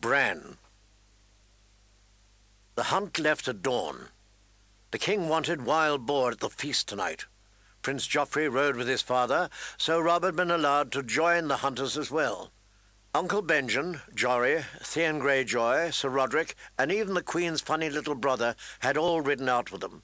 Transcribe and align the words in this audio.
Bran. 0.00 0.58
The 2.74 2.84
hunt 2.84 3.18
left 3.18 3.48
at 3.48 3.62
dawn. 3.62 4.08
The 4.90 4.98
king 4.98 5.28
wanted 5.28 5.64
wild 5.64 6.04
boar 6.04 6.32
at 6.32 6.40
the 6.40 6.50
feast 6.50 6.86
tonight. 6.88 7.24
Prince 7.80 8.06
Joffrey 8.06 8.52
rode 8.52 8.76
with 8.76 8.88
his 8.88 9.00
father, 9.00 9.48
so 9.78 9.98
Robb 9.98 10.24
had 10.24 10.36
been 10.36 10.50
allowed 10.50 10.92
to 10.92 11.02
join 11.02 11.48
the 11.48 11.58
hunters 11.58 11.96
as 11.96 12.10
well. 12.10 12.50
Uncle 13.14 13.42
Benjen, 13.42 14.02
Jory, 14.14 14.64
Theon 14.82 15.18
Greyjoy, 15.18 15.94
Sir 15.94 16.10
Rodrik, 16.10 16.54
and 16.78 16.92
even 16.92 17.14
the 17.14 17.22
Queen's 17.22 17.62
funny 17.62 17.88
little 17.88 18.14
brother 18.14 18.54
had 18.80 18.98
all 18.98 19.22
ridden 19.22 19.48
out 19.48 19.72
with 19.72 19.80
them. 19.80 20.02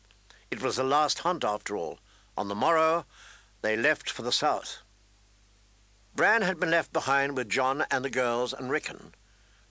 It 0.50 0.62
was 0.62 0.76
the 0.76 0.84
last 0.84 1.18
hunt, 1.18 1.44
after 1.44 1.76
all. 1.76 1.98
On 2.36 2.48
the 2.48 2.54
morrow, 2.54 3.04
they 3.60 3.76
left 3.76 4.08
for 4.08 4.22
the 4.22 4.32
south. 4.32 4.78
Bran 6.14 6.42
had 6.42 6.58
been 6.58 6.70
left 6.70 6.92
behind 6.92 7.36
with 7.36 7.50
Jon 7.50 7.84
and 7.90 8.04
the 8.04 8.10
girls 8.10 8.54
and 8.54 8.70
Rickon. 8.70 9.12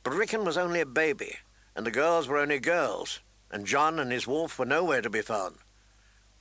But 0.04 0.13
Rickon 0.13 0.44
was 0.44 0.57
only 0.57 0.81
a 0.81 0.85
baby, 0.85 1.38
and 1.75 1.85
the 1.85 1.91
girls 1.91 2.27
were 2.27 2.38
only 2.38 2.59
girls, 2.59 3.20
and 3.52 3.67
Jon 3.67 3.99
and 3.99 4.12
his 4.12 4.27
wolf 4.27 4.58
were 4.58 4.66
nowhere 4.66 5.02
to 5.02 5.09
be 5.09 5.21
found. 5.21 5.58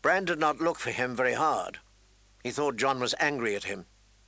Bran 0.03 0.25
did 0.25 0.39
not 0.39 0.61
look 0.61 0.79
for 0.79 0.91
him 0.91 1.15
very 1.15 1.35
hard. 1.35 1.79
He 2.43 2.51
thought 2.51 2.77
Jon 2.77 3.01
was 3.01 3.15
angry 3.21 3.55
at 3.55 3.65
him. 3.65 3.85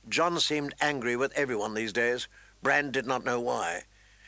Jon 0.07 0.39
seemed 0.39 0.75
angry 0.79 1.15
with 1.15 1.33
everyone 1.33 1.73
these 1.73 1.93
days. 1.93 2.27
Bran 2.61 2.91
did 2.91 3.07
not 3.07 3.25
know 3.25 3.39
why. 3.39 3.83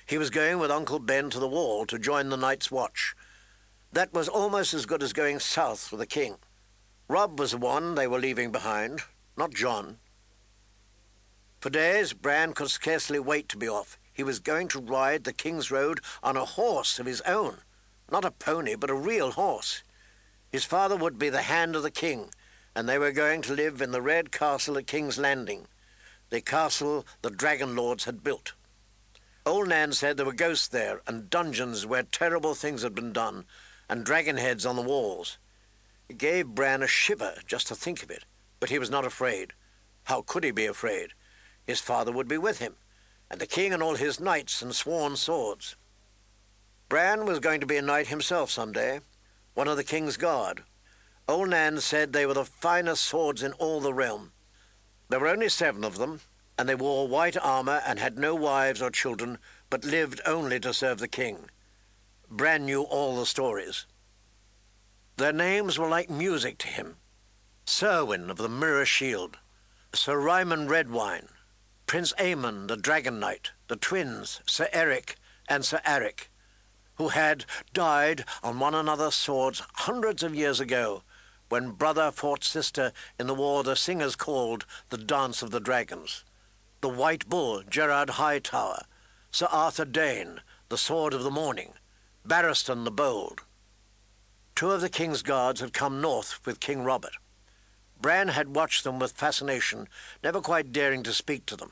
He 0.08 0.18
was 0.18 0.30
going 0.30 0.58
with 0.58 0.72
Uncle 0.72 1.00
Ben 1.00 1.30
to 1.30 1.40
the 1.40 1.48
wall 1.48 1.86
to 1.86 2.00
join 2.00 2.30
the 2.30 2.38
Night's 2.38 2.72
Watch. 2.72 3.16
That 3.92 4.14
was 4.14 4.28
almost 4.28 4.74
as 4.74 4.86
good 4.86 5.04
as 5.04 5.14
going 5.14 5.40
south 5.40 5.92
with 5.92 6.00
the 6.00 6.08
king. 6.08 6.38
Robb 7.08 7.40
was 7.40 7.52
the 7.52 7.58
one 7.58 7.94
they 7.94 8.08
were 8.08 8.20
leaving 8.20 8.52
behind, 8.52 9.02
not 9.38 9.54
Jon. 9.54 9.98
For 11.60 11.70
days, 11.70 12.14
Bran 12.14 12.54
could 12.54 12.70
scarcely 12.70 13.20
wait 13.20 13.50
to 13.50 13.58
be 13.58 13.68
off. 13.68 14.00
He 14.16 14.24
was 14.24 14.40
going 14.40 14.70
to 14.70 14.82
ride 14.82 15.26
the 15.26 15.34
King's 15.34 15.70
Road 15.70 16.00
on 16.24 16.36
a 16.36 16.46
horse 16.46 16.98
of 16.98 17.06
his 17.06 17.22
own. 17.22 17.58
Not 18.12 18.26
a 18.26 18.32
pony, 18.32 18.74
but 18.74 18.90
a 18.90 18.96
real 18.96 19.32
horse. 19.32 19.84
His 20.52 20.66
father 20.66 20.96
would 20.96 21.20
be 21.20 21.30
the 21.30 21.44
hand 21.44 21.76
of 21.76 21.84
the 21.84 21.92
king, 21.92 22.32
and 22.76 22.90
they 22.90 22.98
were 22.98 23.12
going 23.12 23.44
to 23.44 23.54
live 23.54 23.82
in 23.82 23.92
the 23.92 24.02
Red 24.02 24.32
Castle 24.32 24.78
at 24.80 24.88
King's 24.88 25.20
Landing 25.20 25.68
the 26.30 26.42
castle 26.42 27.06
the 27.22 27.30
dragon 27.30 27.76
lords 27.76 28.06
had 28.06 28.24
built. 28.24 28.54
Old 29.46 29.70
Nan 29.70 29.94
said 29.94 30.18
there 30.18 30.26
were 30.26 30.34
ghosts 30.34 30.68
there, 30.68 31.02
and 31.06 31.30
dungeons 31.30 31.86
where 31.86 32.04
terrible 32.04 32.56
things 32.56 32.82
had 32.82 32.96
been 32.96 33.14
done, 33.14 33.46
and 33.88 34.04
dragon 34.04 34.38
heads 34.38 34.66
on 34.66 34.76
the 34.76 34.82
walls. 34.82 35.38
It 36.10 36.18
gave 36.18 36.48
Bran 36.48 36.82
a 36.82 36.88
shiver 36.88 37.36
just 37.46 37.68
to 37.68 37.76
think 37.76 38.02
of 38.02 38.10
it, 38.10 38.26
but 38.60 38.70
he 38.70 38.80
was 38.80 38.90
not 38.90 39.06
afraid. 39.06 39.54
How 40.06 40.24
could 40.24 40.44
he 40.44 40.52
be 40.52 40.66
afraid? 40.66 41.14
His 41.66 41.80
father 41.80 42.12
would 42.12 42.28
be 42.28 42.38
with 42.38 42.60
him, 42.60 42.76
and 43.30 43.40
the 43.40 43.48
king 43.48 43.74
and 43.74 43.82
all 43.82 43.96
his 43.96 44.20
knights 44.20 44.62
and 44.62 44.76
sworn 44.76 45.16
swords. 45.16 45.76
Bran 46.88 47.26
was 47.26 47.40
going 47.40 47.60
to 47.62 47.66
be 47.66 47.78
a 47.78 47.82
knight 47.82 48.08
himself 48.08 48.52
some 48.52 48.72
day, 48.72 49.00
one 49.54 49.68
of 49.68 49.78
the 49.78 49.84
king's 49.84 50.18
guard. 50.18 50.64
Old 51.28 51.50
Nan 51.50 51.80
said 51.80 52.14
they 52.14 52.26
were 52.26 52.36
the 52.36 52.46
finest 52.46 53.04
swords 53.04 53.42
in 53.42 53.54
all 53.54 53.80
the 53.80 53.94
realm. 53.94 54.32
There 55.10 55.20
were 55.20 55.28
only 55.28 55.50
seven 55.50 55.84
of 55.84 55.98
them, 55.98 56.22
and 56.58 56.70
they 56.70 56.76
wore 56.76 57.08
white 57.08 57.38
armor 57.38 57.82
and 57.86 58.00
had 58.00 58.18
no 58.18 58.36
wives 58.36 58.82
or 58.82 58.92
children, 58.92 59.40
but 59.70 59.84
lived 59.84 60.22
only 60.26 60.60
to 60.60 60.74
serve 60.74 61.00
the 61.00 61.08
king. 61.08 61.50
Bran 62.30 62.66
knew 62.66 62.84
all 62.84 63.18
the 63.18 63.26
stories. 63.26 63.86
Their 65.18 65.34
names 65.34 65.80
were 65.80 65.88
like 65.88 66.10
music 66.10 66.58
to 66.60 66.68
him. 66.68 66.98
Serwyn 67.66 68.30
of 68.30 68.38
the 68.38 68.50
Mirror 68.50 68.86
Shield, 68.86 69.40
Sir 69.94 70.20
Ryam 70.20 70.50
Redwyne, 70.50 71.30
Prince 71.88 72.14
Aemon 72.14 72.68
the 72.68 72.78
Dragon 72.78 73.20
Knight, 73.20 73.52
the 73.68 73.76
twins, 73.76 74.42
Sir 74.48 74.68
Erryk 74.74 75.16
and 75.48 75.64
Sir 75.64 75.82
Arryk, 75.86 76.30
who 76.96 77.10
had 77.10 77.46
died 77.74 78.26
on 78.42 78.60
one 78.60 78.74
another's 78.74 79.14
swords 79.14 79.62
hundreds 79.74 80.24
of 80.24 80.34
years 80.34 80.60
ago 80.60 81.04
when 81.48 81.72
brother 81.72 82.12
fought 82.12 82.44
sister 82.44 82.92
in 83.20 83.28
the 83.28 83.36
war 83.36 83.64
the 83.64 83.76
singers 83.76 84.16
called 84.16 84.66
the 84.90 84.98
Dance 84.98 85.44
of 85.44 85.52
the 85.52 85.60
Dragons. 85.60 86.24
The 86.82 86.90
White 86.90 87.30
Bull, 87.30 87.62
Gerold 87.64 88.12
Hightower, 88.12 88.86
Sir 89.30 89.48
Arthur 89.52 89.86
Dayne, 89.86 90.42
the 90.70 90.80
Sword 90.80 91.14
of 91.14 91.22
the 91.22 91.32
Morning, 91.32 91.74
Barristan 92.28 92.84
the 92.84 92.92
Bold. 92.92 93.42
Two 94.56 94.72
of 94.72 94.82
the 94.82 94.90
king's 94.90 95.22
guards 95.22 95.62
had 95.62 95.72
come 95.72 96.02
north 96.02 96.40
with 96.46 96.60
King 96.60 96.84
Robert. 96.84 97.18
Bran 98.00 98.30
had 98.30 98.56
watched 98.56 98.84
them 98.84 99.00
with 99.00 99.14
fascination, 99.14 99.88
never 100.24 100.42
quite 100.42 100.72
daring 100.72 101.04
to 101.04 101.14
speak 101.14 101.46
to 101.48 101.56
them. 101.56 101.72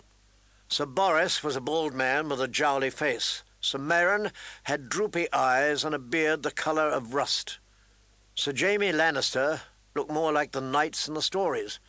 Sir 0.67 0.85
Boros 0.85 1.43
was 1.43 1.55
a 1.55 1.61
bald 1.61 1.93
man 1.93 2.29
with 2.29 2.41
a 2.41 2.47
jowly 2.47 2.89
face. 2.89 3.43
Sir 3.59 3.79
Meryn 3.79 4.31
had 4.63 4.89
droopy 4.89 5.31
eyes 5.31 5.83
and 5.83 5.93
a 5.93 5.99
beard 5.99 6.43
the 6.43 6.51
colour 6.51 6.89
of 6.89 7.13
rust. 7.13 7.59
Sir 8.35 8.53
Jaime 8.57 8.91
Lannister 8.91 9.61
looked 9.95 10.11
more 10.11 10.31
like 10.31 10.51
the 10.51 10.61
knights 10.61 11.07
in 11.07 11.13
the 11.13 11.21
stories, 11.21 11.79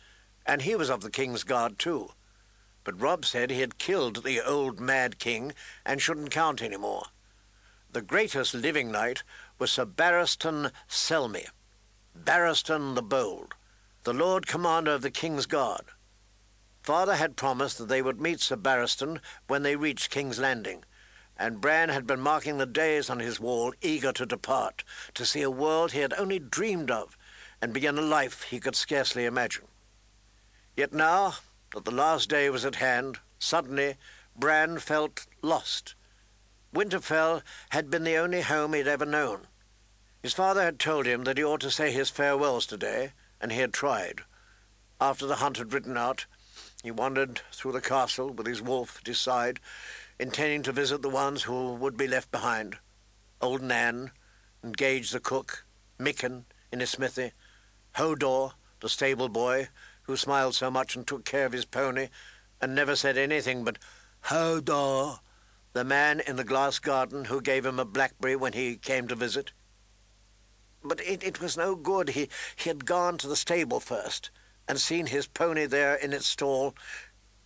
and 0.45 0.61
he 0.61 0.75
was 0.75 0.89
of 0.89 1.01
the 1.01 1.09
king's 1.09 1.43
guard 1.43 1.79
too. 1.79 2.11
But 2.83 3.01
Robb 3.01 3.25
said 3.25 3.49
he 3.49 3.61
had 3.61 3.79
killed 3.79 4.23
the 4.23 4.41
old 4.41 4.79
mad 4.79 5.17
king 5.17 5.53
and 5.85 6.01
shouldn't 6.01 6.31
count 6.31 6.61
any 6.61 6.77
more. 6.77 7.07
The 7.91 8.01
greatest 8.01 8.53
living 8.53 8.91
knight 8.91 9.23
was 9.57 9.71
Sir 9.71 9.85
Barristan 9.85 10.71
Selmy, 10.87 11.47
Barristan 12.15 12.93
the 12.93 13.01
Bold, 13.01 13.55
the 14.05 14.13
Lord 14.13 14.45
Commander 14.45 14.91
of 14.91 15.01
the 15.01 15.09
King's 15.09 15.47
Guard. 15.47 15.85
Father 16.83 17.15
had 17.15 17.35
promised 17.35 17.79
that 17.79 17.87
they 17.87 18.03
would 18.03 18.21
meet 18.21 18.39
Sir 18.39 18.55
Barristan 18.55 19.19
when 19.47 19.63
they 19.63 19.75
reached 19.75 20.11
King's 20.11 20.37
Landing, 20.37 20.85
and 21.35 21.59
Bran 21.59 21.89
had 21.89 22.05
been 22.05 22.19
marking 22.19 22.59
the 22.59 22.67
days 22.67 23.09
on 23.09 23.19
his 23.19 23.39
wall, 23.39 23.73
eager 23.81 24.13
to 24.13 24.27
depart, 24.27 24.83
to 25.15 25.25
see 25.25 25.41
a 25.41 25.49
world 25.49 25.91
he 25.91 26.01
had 26.01 26.13
only 26.13 26.37
dreamed 26.37 26.91
of, 26.91 27.17
and 27.59 27.73
begin 27.73 27.97
a 27.97 28.01
life 28.03 28.43
he 28.43 28.59
could 28.59 28.75
scarcely 28.75 29.25
imagine. 29.25 29.65
Yet 30.77 30.93
now 30.93 31.37
that 31.73 31.85
the 31.85 31.89
last 31.89 32.29
day 32.29 32.51
was 32.51 32.63
at 32.63 32.75
hand, 32.75 33.17
suddenly 33.39 33.95
Bran 34.35 34.77
felt 34.77 35.25
lost. 35.41 35.95
Winterfell 36.71 37.41
had 37.69 37.89
been 37.89 38.03
the 38.03 38.17
only 38.17 38.41
home 38.41 38.73
he 38.73 38.79
had 38.79 38.87
ever 38.87 39.05
known. 39.07 39.47
His 40.21 40.33
father 40.33 40.61
had 40.61 40.77
told 40.77 41.07
him 41.07 41.23
that 41.23 41.39
he 41.39 41.43
ought 41.43 41.61
to 41.61 41.71
say 41.71 41.91
his 41.91 42.11
farewells 42.11 42.67
today, 42.67 43.13
and 43.39 43.51
he 43.51 43.59
had 43.59 43.73
tried. 43.73 44.21
After 44.99 45.25
the 45.25 45.35
hunt 45.35 45.57
had 45.57 45.73
ridden 45.73 45.97
out, 45.97 46.25
he 46.83 46.91
wandered 46.91 47.41
through 47.51 47.73
the 47.73 47.81
castle 47.81 48.29
with 48.31 48.47
his 48.47 48.61
wolf 48.61 48.99
at 49.01 49.07
his 49.07 49.19
side, 49.19 49.59
intending 50.19 50.63
to 50.63 50.71
visit 50.71 51.01
the 51.01 51.09
ones 51.09 51.43
who 51.43 51.73
would 51.73 51.97
be 51.97 52.07
left 52.07 52.31
behind. 52.31 52.77
Old 53.41 53.61
Nan, 53.61 54.11
and 54.61 54.77
Gage 54.77 55.11
the 55.11 55.19
cook, 55.19 55.65
Mikken 55.99 56.45
in 56.71 56.79
his 56.79 56.91
smithy, 56.91 57.31
Hodor, 57.95 58.53
the 58.79 58.89
stable 58.89 59.29
boy, 59.29 59.69
who 60.03 60.15
smiled 60.15 60.55
so 60.55 60.69
much 60.71 60.95
and 60.95 61.05
took 61.05 61.25
care 61.25 61.45
of 61.45 61.51
his 61.51 61.65
pony, 61.65 62.09
and 62.61 62.73
never 62.73 62.95
said 62.95 63.17
anything 63.17 63.63
but 63.63 63.77
Hodor, 64.25 65.19
the 65.73 65.83
man 65.83 66.21
in 66.21 66.35
the 66.35 66.43
glass 66.43 66.79
garden 66.79 67.25
who 67.25 67.41
gave 67.41 67.65
him 67.65 67.79
a 67.79 67.85
blackberry 67.85 68.35
when 68.35 68.53
he 68.53 68.77
came 68.77 69.07
to 69.07 69.15
visit. 69.15 69.51
But 70.85 71.01
it, 71.01 71.23
it 71.23 71.41
was 71.41 71.57
no 71.57 71.75
good. 71.75 72.09
He, 72.09 72.29
he 72.55 72.69
had 72.69 72.85
gone 72.85 73.17
to 73.17 73.27
the 73.27 73.35
stable 73.35 73.79
first 73.79 74.29
and 74.67 74.79
seen 74.79 75.07
his 75.07 75.27
pony 75.27 75.65
there 75.65 75.95
in 75.95 76.13
its 76.13 76.27
stall, 76.27 76.75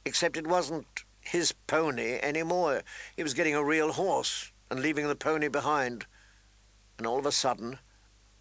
except 0.05 0.37
it 0.37 0.45
wasn't 0.45 1.05
his 1.21 1.53
pony 1.65 2.19
any 2.21 2.43
more. 2.43 2.81
He 3.15 3.23
was 3.23 3.33
getting 3.33 3.55
a 3.55 3.63
real 3.63 3.93
horse 3.93 4.51
and 4.69 4.81
leaving 4.81 5.07
the 5.07 5.15
pony 5.15 5.47
behind. 5.47 6.05
And 6.97 7.07
all 7.07 7.19
of 7.19 7.25
a 7.25 7.31
sudden, 7.31 7.79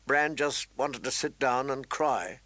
Bran 0.06 0.36
just 0.36 0.66
wanted 0.76 1.04
to 1.04 1.10
sit 1.10 1.38
down 1.38 1.70
and 1.70 1.88
cry. 1.88 2.40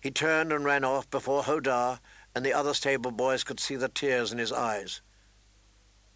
He 0.00 0.10
turned 0.10 0.52
and 0.52 0.64
ran 0.64 0.84
off 0.84 1.10
before 1.10 1.42
Hodor 1.42 2.00
and 2.34 2.44
the 2.44 2.52
other 2.52 2.74
stable 2.74 3.10
boys 3.10 3.44
could 3.44 3.60
see 3.60 3.76
the 3.76 3.88
tears 3.88 4.30
in 4.30 4.38
his 4.38 4.52
eyes. 4.52 5.00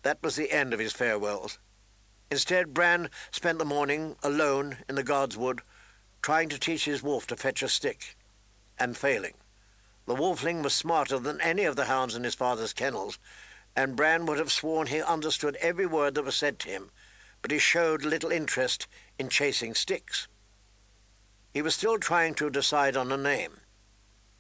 That 0.03 0.23
was 0.23 0.37
the 0.37 0.53
end 0.53 0.75
of 0.75 0.81
his 0.81 0.93
farewells. 0.93 1.59
Instead, 2.31 2.73
Bran 2.73 3.11
spent 3.33 3.59
the 3.59 3.65
morning 3.65 4.17
alone 4.23 4.79
in 4.89 4.95
the 4.95 5.03
Godswood, 5.03 5.61
trying 6.23 6.49
to 6.51 6.59
teach 6.59 6.85
his 6.85 7.03
wolf 7.03 7.27
to 7.27 7.37
fetch 7.37 7.63
a 7.63 7.69
stick, 7.69 8.17
and 8.79 8.97
failing. 8.97 9.35
The 10.07 10.15
wolfling 10.15 10.63
was 10.63 10.75
smarter 10.75 11.19
than 11.19 11.41
any 11.41 11.65
of 11.65 11.77
the 11.77 11.87
hounds 11.87 12.15
in 12.15 12.25
his 12.25 12.35
father's 12.35 12.73
kennels, 12.73 13.19
and 13.75 13.97
Bran 13.97 14.27
would 14.27 14.39
have 14.39 14.53
sworn 14.53 14.87
he 14.87 15.03
understood 15.03 15.57
every 15.57 15.87
word 15.87 16.15
that 16.15 16.25
was 16.25 16.37
said 16.37 16.59
to 16.61 16.69
him, 16.69 16.91
but 17.43 17.51
he 17.51 17.59
showed 17.59 18.05
little 18.05 18.31
interest 18.31 18.87
in 19.19 19.29
chasing 19.29 19.75
sticks. 19.75 20.29
He 21.53 21.63
was 21.63 21.75
still 21.75 21.99
trying 21.99 22.35
to 22.35 22.51
decide 22.51 22.97
on 22.97 23.11
a 23.11 23.17
name. 23.17 23.61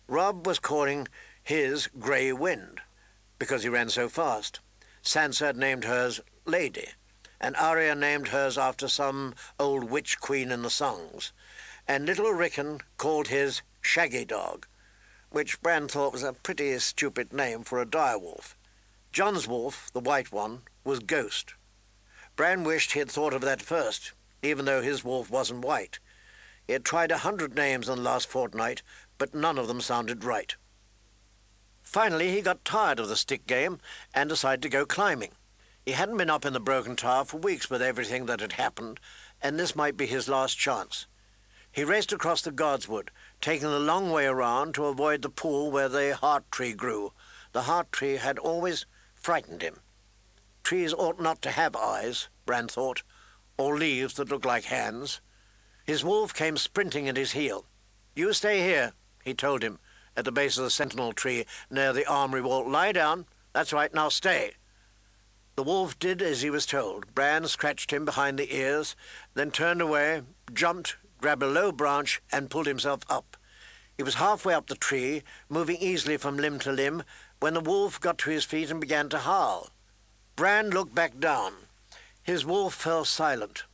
Robb 0.06 0.46
was 0.46 0.58
calling 0.58 1.08
his 1.42 1.88
Grey 1.98 2.32
Wind, 2.32 2.80
because 3.38 3.62
he 3.62 3.68
ran 3.68 3.88
so 3.88 4.08
fast. 4.08 4.60
Sansa 5.02 5.46
had 5.46 5.56
named 5.56 5.84
hers 5.84 6.20
Lady, 6.44 6.88
and 7.40 7.56
Arya 7.56 7.94
named 7.94 8.28
hers 8.28 8.58
after 8.58 8.88
some 8.88 9.34
old 9.58 9.84
witch 9.84 10.20
queen 10.20 10.50
in 10.50 10.62
the 10.62 10.70
songs, 10.70 11.32
and 11.88 12.06
little 12.06 12.32
Rickon 12.32 12.80
called 12.96 13.28
his 13.28 13.62
Shaggy 13.80 14.24
Dog, 14.24 14.66
which 15.30 15.60
Bran 15.62 15.88
thought 15.88 16.12
was 16.12 16.22
a 16.22 16.32
pretty 16.32 16.78
stupid 16.78 17.32
name 17.32 17.62
for 17.62 17.80
a 17.80 17.86
direwolf. 17.86 18.54
Jon's 19.12 19.48
wolf, 19.48 19.90
the 19.92 20.00
white 20.00 20.30
one, 20.30 20.62
was 20.84 21.00
Ghost, 21.00 21.54
Bran 22.40 22.64
wished 22.64 22.92
he 22.92 23.00
had 23.00 23.10
thought 23.10 23.34
of 23.34 23.42
that 23.42 23.60
first, 23.60 24.12
even 24.42 24.64
though 24.64 24.80
his 24.80 25.04
wolf 25.04 25.30
wasn't 25.30 25.62
white. 25.62 25.98
He 26.66 26.72
had 26.72 26.86
tried 26.86 27.10
a 27.10 27.18
hundred 27.18 27.54
names 27.54 27.86
in 27.86 27.96
the 27.96 28.02
last 28.02 28.28
fortnight, 28.28 28.82
but 29.18 29.34
none 29.34 29.58
of 29.58 29.68
them 29.68 29.82
sounded 29.82 30.24
right. 30.24 30.56
Finally, 31.82 32.30
he 32.30 32.40
got 32.40 32.64
tired 32.64 32.98
of 32.98 33.08
the 33.08 33.16
stick 33.16 33.46
game 33.46 33.78
and 34.14 34.30
decided 34.30 34.62
to 34.62 34.70
go 34.70 34.86
climbing. 34.86 35.32
He 35.86 35.92
hadn't 35.92 36.18
been 36.18 36.30
up 36.30 36.44
in 36.44 36.52
the 36.52 36.60
Broken 36.60 36.94
Tower 36.94 37.24
for 37.24 37.38
weeks 37.38 37.70
with 37.70 37.80
everything 37.80 38.26
that 38.26 38.40
had 38.40 38.52
happened, 38.52 39.00
and 39.40 39.58
this 39.58 39.74
might 39.74 39.96
be 39.96 40.06
his 40.06 40.28
last 40.28 40.58
chance. 40.58 41.06
He 41.72 41.84
raced 41.84 42.12
across 42.12 42.42
the 42.42 42.52
Godswood, 42.52 43.08
taking 43.40 43.68
the 43.68 43.78
long 43.78 44.10
way 44.10 44.26
around 44.26 44.74
to 44.74 44.86
avoid 44.86 45.22
the 45.22 45.30
pool 45.30 45.70
where 45.70 45.88
the 45.88 46.16
heart 46.16 46.50
tree 46.50 46.74
grew. 46.74 47.12
The 47.52 47.62
heart 47.62 47.92
tree 47.92 48.16
had 48.16 48.38
always 48.38 48.86
frightened 49.14 49.62
him. 49.62 49.80
Trees 50.62 50.92
ought 50.92 51.20
not 51.20 51.40
to 51.42 51.50
have 51.50 51.74
eyes, 51.74 52.28
Bran 52.44 52.68
thought, 52.68 53.02
or 53.56 53.78
leaves 53.78 54.14
that 54.14 54.28
look 54.28 54.44
like 54.44 54.64
hands. 54.64 55.20
His 55.84 56.04
wolf 56.04 56.34
came 56.34 56.56
sprinting 56.56 57.08
at 57.08 57.16
his 57.16 57.32
heel. 57.32 57.66
You 58.14 58.32
stay 58.32 58.60
here, 58.60 58.92
he 59.24 59.32
told 59.32 59.62
him, 59.62 59.78
at 60.16 60.24
the 60.24 60.32
base 60.32 60.58
of 60.58 60.64
the 60.64 60.70
sentinel 60.70 61.12
tree 61.12 61.46
near 61.70 61.92
the 61.92 62.06
armory 62.06 62.42
wall. 62.42 62.68
Lie 62.68 62.92
down. 62.92 63.26
That's 63.52 63.72
right, 63.72 63.92
now 63.94 64.08
stay. 64.08 64.52
The 65.60 65.64
wolf 65.64 65.98
did 65.98 66.22
as 66.22 66.40
he 66.40 66.48
was 66.48 66.64
told. 66.64 67.14
Bran 67.14 67.46
scratched 67.46 67.90
him 67.90 68.06
behind 68.06 68.38
the 68.38 68.56
ears, 68.56 68.96
then 69.34 69.50
turned 69.50 69.82
away, 69.82 70.22
jumped, 70.54 70.96
grabbed 71.18 71.42
a 71.42 71.46
low 71.46 71.70
branch, 71.70 72.22
and 72.32 72.48
pulled 72.48 72.66
himself 72.66 73.02
up. 73.10 73.36
He 73.94 74.02
was 74.02 74.14
halfway 74.14 74.54
up 74.54 74.68
the 74.68 74.74
tree, 74.74 75.22
moving 75.50 75.76
easily 75.76 76.16
from 76.16 76.38
limb 76.38 76.60
to 76.60 76.72
limb, 76.72 77.02
when 77.40 77.52
the 77.52 77.60
wolf 77.60 78.00
got 78.00 78.16
to 78.20 78.30
his 78.30 78.46
feet 78.46 78.70
and 78.70 78.80
began 78.80 79.10
to 79.10 79.18
howl. 79.18 79.68
Bran 80.34 80.70
looked 80.70 80.94
back 80.94 81.20
down. 81.20 81.52
His 82.22 82.46
wolf 82.46 82.72
fell 82.72 83.04
silent, 83.04 83.64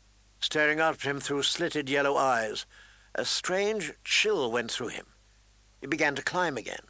staring 0.40 0.80
up 0.80 0.96
at 0.96 1.02
him 1.02 1.20
through 1.20 1.44
slitted 1.44 1.88
yellow 1.88 2.16
eyes. 2.16 2.66
A 3.14 3.24
strange 3.24 3.92
chill 4.02 4.50
went 4.50 4.72
through 4.72 4.88
him. 4.88 5.06
He 5.80 5.86
began 5.86 6.16
to 6.16 6.22
climb 6.22 6.56
again. 6.56 6.88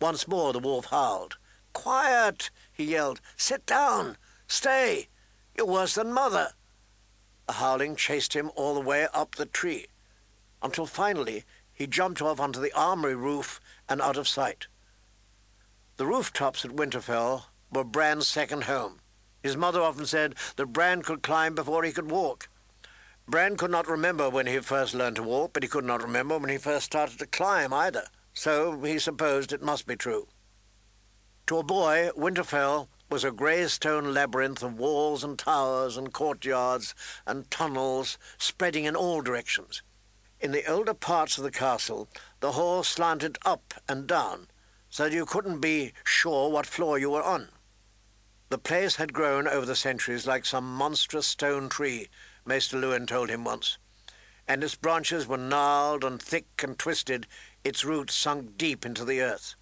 Once 0.00 0.26
more 0.26 0.54
the 0.54 0.58
wolf 0.58 0.86
howled. 0.86 1.36
Quiet, 1.74 2.50
he 2.72 2.84
yelled. 2.84 3.20
Sit 3.36 3.66
down. 3.66 4.16
Stay. 4.50 5.06
You're 5.56 5.64
worse 5.64 5.94
than 5.94 6.12
mother. 6.12 6.54
The 7.46 7.52
howling 7.54 7.94
chased 7.94 8.34
him 8.34 8.50
all 8.56 8.74
the 8.74 8.80
way 8.80 9.06
up 9.14 9.36
the 9.36 9.46
tree, 9.46 9.86
until 10.60 10.86
finally 10.86 11.44
he 11.72 11.86
jumped 11.86 12.20
off 12.20 12.40
onto 12.40 12.60
the 12.60 12.72
armory 12.72 13.14
roof 13.14 13.60
and 13.88 14.02
out 14.02 14.16
of 14.16 14.26
sight. 14.26 14.66
The 15.98 16.06
rooftops 16.06 16.64
at 16.64 16.72
Winterfell 16.72 17.44
were 17.70 17.84
Bran's 17.84 18.26
second 18.26 18.64
home. 18.64 18.98
His 19.40 19.56
mother 19.56 19.80
often 19.80 20.04
said 20.04 20.34
that 20.56 20.66
Bran 20.66 21.02
could 21.02 21.22
climb 21.22 21.54
before 21.54 21.84
he 21.84 21.92
could 21.92 22.10
walk. 22.10 22.48
Bran 23.28 23.56
could 23.56 23.70
not 23.70 23.86
remember 23.86 24.28
when 24.28 24.48
he 24.48 24.58
first 24.58 24.94
learned 24.94 25.16
to 25.16 25.22
walk, 25.22 25.52
but 25.52 25.62
he 25.62 25.68
could 25.68 25.84
not 25.84 26.02
remember 26.02 26.36
when 26.36 26.50
he 26.50 26.58
first 26.58 26.86
started 26.86 27.20
to 27.20 27.26
climb 27.26 27.72
either, 27.72 28.08
so 28.34 28.82
he 28.82 28.98
supposed 28.98 29.52
it 29.52 29.62
must 29.62 29.86
be 29.86 29.94
true. 29.94 30.26
To 31.46 31.58
a 31.58 31.62
boy, 31.62 32.10
Winterfell 32.16 32.88
was 33.10 33.24
a 33.24 33.32
grey 33.32 33.66
stone 33.66 34.14
labyrinth 34.14 34.62
of 34.62 34.78
walls 34.78 35.24
and 35.24 35.36
towers 35.36 35.96
and 35.96 36.12
courtyards 36.12 36.94
and 37.26 37.50
tunnels 37.50 38.16
spreading 38.38 38.84
in 38.84 38.94
all 38.94 39.20
directions. 39.20 39.82
In 40.38 40.52
the 40.52 40.64
older 40.70 40.94
parts 40.94 41.36
of 41.36 41.42
the 41.42 41.50
castle, 41.50 42.08
the 42.38 42.52
hall 42.52 42.84
slanted 42.84 43.36
up 43.44 43.74
and 43.88 44.06
down, 44.06 44.46
so 44.88 45.04
that 45.04 45.12
you 45.12 45.26
couldn't 45.26 45.58
be 45.58 45.92
sure 46.04 46.50
what 46.50 46.66
floor 46.66 46.98
you 47.00 47.10
were 47.10 47.22
on. 47.22 47.48
The 48.48 48.58
place 48.58 48.96
had 48.96 49.12
grown 49.12 49.48
over 49.48 49.66
the 49.66 49.76
centuries 49.76 50.26
like 50.26 50.46
some 50.46 50.72
monstrous 50.72 51.26
stone 51.26 51.68
tree, 51.68 52.08
Maester 52.44 52.76
Luwin 52.76 53.06
told 53.06 53.28
him 53.28 53.44
once, 53.44 53.76
and 54.46 54.62
its 54.62 54.76
branches 54.76 55.26
were 55.26 55.36
gnarled 55.36 56.04
and 56.04 56.22
thick 56.22 56.46
and 56.62 56.78
twisted, 56.78 57.26
its 57.64 57.84
roots 57.84 58.14
sunk 58.14 58.56
deep 58.56 58.86
into 58.86 59.04
the 59.04 59.20
earth. 59.20 59.56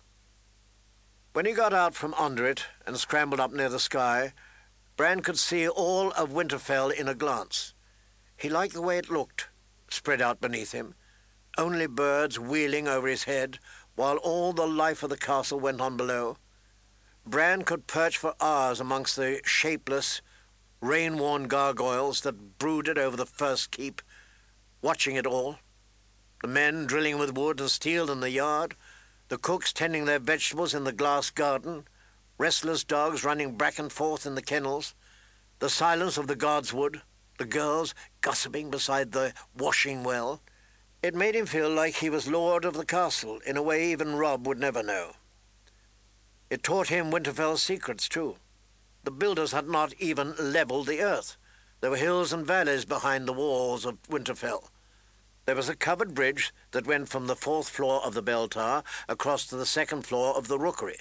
When 1.39 1.47
he 1.47 1.53
got 1.53 1.73
out 1.73 1.95
from 1.95 2.15
under 2.15 2.49
it 2.49 2.65
and 2.85 2.99
scrambled 2.99 3.39
up 3.39 3.53
near 3.53 3.69
the 3.69 3.79
sky, 3.79 4.33
Bran 4.97 5.21
could 5.21 5.39
see 5.39 5.69
all 5.69 6.11
of 6.15 6.33
Winterfell 6.33 6.91
in 6.91 7.07
a 7.07 7.15
glance. 7.15 7.75
He 8.37 8.49
liked 8.49 8.75
the 8.75 8.83
way 8.83 8.99
it 8.99 9.09
looked, 9.09 9.47
spread 9.89 10.21
out 10.21 10.41
beneath 10.41 10.73
him, 10.73 10.97
only 11.57 11.87
birds 11.87 12.41
wheeling 12.41 12.89
over 12.89 13.07
his 13.07 13.23
head, 13.23 13.61
while 13.95 14.17
all 14.17 14.53
the 14.53 14.67
life 14.67 15.05
of 15.05 15.11
the 15.11 15.17
castle 15.17 15.61
went 15.61 15.81
on 15.81 15.97
below. 15.97 16.39
Bran 17.25 17.63
could 17.63 17.87
perch 17.87 18.19
for 18.19 18.35
hours 18.41 18.81
amongst 18.81 19.15
the 19.15 19.41
shapeless, 19.45 20.21
rain-worn 20.81 21.47
gargoyles 21.47 22.23
that 22.23 22.59
brooded 22.59 22.99
over 22.99 23.17
the 23.17 23.25
first 23.25 23.71
keep, 23.71 24.03
watching 24.83 25.15
it 25.15 25.25
all. 25.25 25.61
The 26.43 26.49
men 26.49 26.85
drilling 26.85 27.17
with 27.17 27.39
wood 27.39 27.61
and 27.61 27.71
steel 27.71 28.11
in 28.11 28.19
the 28.19 28.31
yard, 28.31 28.75
the 29.29 29.39
cooks 29.39 29.73
tending 29.73 30.05
their 30.05 30.19
vegetables 30.19 30.75
in 30.75 30.85
the 30.85 30.93
glass 30.93 31.31
garden, 31.31 31.87
restless 32.39 32.85
dogs 32.85 33.25
running 33.25 33.57
back 33.57 33.79
and 33.79 33.93
forth 33.93 34.25
in 34.25 34.35
the 34.35 34.43
kennels, 34.43 34.95
the 35.59 35.69
silence 35.69 36.17
of 36.17 36.27
the 36.27 36.37
Godswood, 36.37 37.03
the 37.39 37.45
girls 37.45 37.95
gossiping 38.21 38.71
beside 38.71 39.13
the 39.13 39.33
washing 39.57 40.03
well. 40.03 40.41
It 41.03 41.15
made 41.15 41.37
him 41.37 41.47
feel 41.47 41.71
like 41.71 41.97
he 41.97 42.11
was 42.11 42.27
lord 42.27 42.65
of 42.65 42.75
the 42.75 42.87
castle 42.87 43.39
in 43.47 43.57
a 43.57 43.63
way 43.63 43.91
even 43.91 44.17
Robb 44.17 44.47
would 44.47 44.59
never 44.59 44.83
know. 44.83 45.13
It 46.51 46.63
taught 46.63 46.89
him 46.89 47.11
Winterfell's 47.11 47.63
secrets, 47.63 48.09
too. 48.09 48.37
The 49.05 49.11
builders 49.11 49.53
had 49.53 49.69
not 49.69 49.93
even 49.99 50.35
levelled 50.39 50.87
the 50.87 51.03
earth. 51.03 51.37
There 51.81 51.91
were 51.91 51.97
hills 51.97 52.33
and 52.33 52.47
valleys 52.47 52.85
behind 52.85 53.29
the 53.29 53.33
walls 53.33 53.85
of 53.85 54.03
Winterfell. 54.09 54.71
There 55.49 55.57
was 55.57 55.71
a 55.71 55.75
covered 55.75 56.13
bridge 56.13 56.53
that 56.73 56.87
went 56.87 57.09
from 57.09 57.27
the 57.27 57.35
fourth 57.35 57.71
floor 57.71 58.05
of 58.05 58.13
the 58.13 58.21
bell 58.21 58.49
tower 58.49 58.85
across 59.09 59.47
to 59.47 59.57
the 59.57 59.65
second 59.65 60.03
floor 60.03 60.37
of 60.37 60.47
the 60.47 60.59
rookery. 60.59 60.99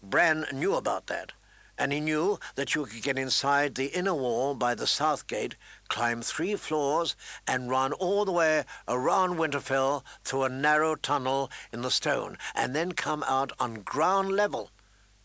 Bran 0.00 0.46
knew 0.52 0.76
about 0.76 1.08
that, 1.08 1.32
and 1.76 1.92
he 1.92 1.98
knew 1.98 2.38
that 2.54 2.76
you 2.76 2.86
could 2.86 3.02
get 3.02 3.18
inside 3.18 3.74
the 3.74 3.86
inner 3.86 4.14
wall 4.14 4.54
by 4.54 4.76
the 4.76 4.86
south 4.86 5.26
gate, 5.26 5.56
climb 5.88 6.22
three 6.22 6.54
floors, 6.54 7.16
and 7.48 7.68
run 7.68 7.92
all 7.92 8.24
the 8.24 8.30
way 8.30 8.62
around 8.86 9.38
Winterfell 9.38 10.04
through 10.22 10.44
a 10.44 10.48
narrow 10.48 10.94
tunnel 10.94 11.50
in 11.72 11.82
the 11.82 11.90
stone, 11.90 12.38
and 12.54 12.76
then 12.76 12.92
come 12.92 13.24
out 13.26 13.50
on 13.58 13.82
ground 13.82 14.30
level 14.30 14.70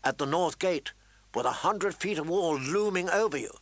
at 0.02 0.18
the 0.18 0.26
north 0.26 0.58
gate 0.58 0.92
with 1.36 1.46
a 1.46 1.62
hundred 1.62 1.94
feet 1.94 2.18
of 2.18 2.28
wall 2.28 2.58
looming 2.58 3.08
over 3.10 3.36
you. 3.36 3.52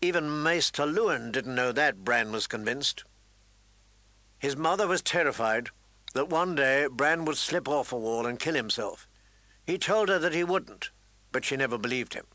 Even 0.00 0.42
Maester 0.42 0.86
Luwin 0.86 1.30
didn't 1.30 1.54
know 1.54 1.70
that, 1.70 2.02
Bran 2.04 2.32
was 2.32 2.48
convinced. 2.48 3.04
His 4.44 4.58
mother 4.58 4.86
was 4.86 5.00
terrified 5.00 5.70
that 6.12 6.28
one 6.28 6.54
day 6.54 6.86
Bran 6.86 7.24
would 7.24 7.38
slip 7.38 7.66
off 7.66 7.92
a 7.92 7.96
wall 7.96 8.26
and 8.26 8.38
kill 8.38 8.54
himself. 8.54 9.08
He 9.66 9.78
told 9.78 10.10
her 10.10 10.18
that 10.18 10.34
he 10.34 10.44
wouldn't, 10.44 10.90
but 11.32 11.46
she 11.46 11.56
never 11.56 11.78
believed 11.78 12.12
him. 12.12 12.26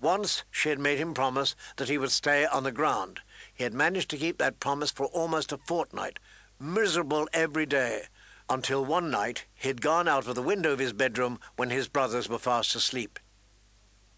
Once 0.00 0.42
she 0.50 0.70
had 0.70 0.80
made 0.80 0.98
him 0.98 1.14
promise 1.14 1.54
that 1.76 1.88
he 1.88 1.98
would 1.98 2.10
stay 2.10 2.46
on 2.46 2.64
the 2.64 2.72
ground. 2.72 3.20
He 3.54 3.62
had 3.62 3.72
managed 3.72 4.10
to 4.10 4.16
keep 4.16 4.38
that 4.38 4.58
promise 4.58 4.90
for 4.90 5.06
almost 5.06 5.52
a 5.52 5.58
fortnight, 5.58 6.18
miserable 6.58 7.28
every 7.32 7.64
day, 7.64 8.06
until 8.48 8.84
one 8.84 9.08
night 9.08 9.46
he 9.54 9.68
had 9.68 9.80
gone 9.80 10.08
out 10.08 10.26
of 10.26 10.34
the 10.34 10.42
window 10.42 10.72
of 10.72 10.80
his 10.80 10.92
bedroom 10.92 11.38
when 11.54 11.70
his 11.70 11.86
brothers 11.86 12.28
were 12.28 12.40
fast 12.40 12.74
asleep. 12.74 13.20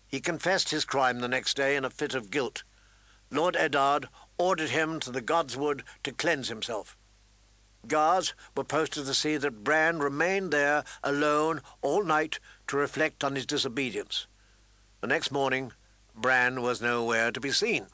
He 0.07 0.19
confessed 0.19 0.71
his 0.71 0.87
crime 0.87 1.19
the 1.19 1.29
next 1.29 1.59
day 1.59 1.77
in 1.77 1.85
a 1.85 1.91
fit 1.91 2.15
of 2.15 2.31
guilt. 2.31 2.63
Lord 3.31 3.55
Eddard 3.55 4.09
ordered 4.39 4.71
him 4.71 4.99
to 5.01 5.11
the 5.11 5.21
Godswood 5.21 5.83
to 6.05 6.13
cleanse 6.13 6.49
himself. 6.49 6.97
Guards 7.89 8.35
were 8.57 8.65
posted 8.65 9.07
to 9.07 9.15
see 9.15 9.37
that 9.37 9.65
Bran 9.65 9.99
remained 9.99 10.53
there 10.53 10.85
alone 11.03 11.63
all 11.81 12.05
night 12.05 12.39
to 12.69 12.77
reflect 12.77 13.25
on 13.25 13.35
his 13.35 13.47
disobedience. 13.47 14.27
The 15.01 15.09
next 15.09 15.33
morning, 15.33 15.73
Bran 16.15 16.63
was 16.63 16.81
nowhere 16.81 17.33
to 17.33 17.41
be 17.41 17.51
seen. 17.51 17.87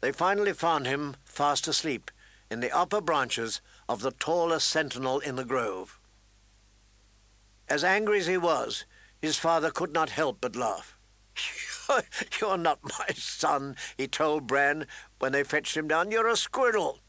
They 0.00 0.12
finally 0.12 0.52
found 0.52 0.86
him 0.86 1.16
fast 1.24 1.66
asleep 1.66 2.12
in 2.50 2.60
the 2.60 2.70
upper 2.70 3.00
branches 3.00 3.60
of 3.88 4.02
the 4.02 4.12
tallest 4.12 4.68
sentinel 4.68 5.18
in 5.18 5.34
the 5.34 5.44
grove. 5.44 5.98
As 7.68 7.82
angry 7.82 8.20
as 8.20 8.26
he 8.26 8.38
was, 8.38 8.84
his 9.20 9.36
father 9.36 9.70
could 9.70 9.92
not 9.92 10.10
help 10.10 10.38
but 10.40 10.54
laugh. 10.54 10.96
You're 12.40 12.56
not 12.56 12.78
my 12.84 13.08
son, 13.14 13.76
he 13.96 14.06
told 14.06 14.46
Bran 14.46 14.86
when 15.18 15.32
they 15.32 15.42
fetched 15.42 15.76
him 15.76 15.88
down. 15.88 16.10
You're 16.10 16.28
a 16.28 16.36
squirrel. 16.36 17.00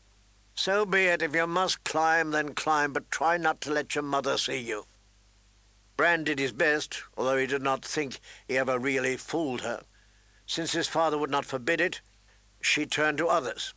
So 0.61 0.85
be 0.85 1.05
it. 1.05 1.21
If 1.21 1.33
you 1.33 1.47
must 1.47 1.85
climb, 1.85 2.31
then 2.31 2.53
climb, 2.53 2.91
but 2.91 3.09
try 3.09 3.37
not 3.37 3.61
to 3.61 3.71
let 3.71 3.95
your 3.95 4.03
mother 4.03 4.37
see 4.37 4.59
you. 4.59 4.87
Bran 5.95 6.25
did 6.25 6.37
his 6.37 6.51
best, 6.51 7.01
although 7.15 7.37
he 7.37 7.47
did 7.47 7.61
not 7.61 7.85
think 7.85 8.19
he 8.45 8.57
ever 8.57 8.77
really 8.77 9.15
fooled 9.15 9.61
her. 9.61 9.83
Since 10.45 10.73
his 10.73 10.89
father 10.89 11.17
would 11.17 11.29
not 11.29 11.45
forbid 11.45 11.79
it, 11.79 12.01
she 12.59 12.85
turned 12.85 13.19
to 13.19 13.27
others. 13.27 13.73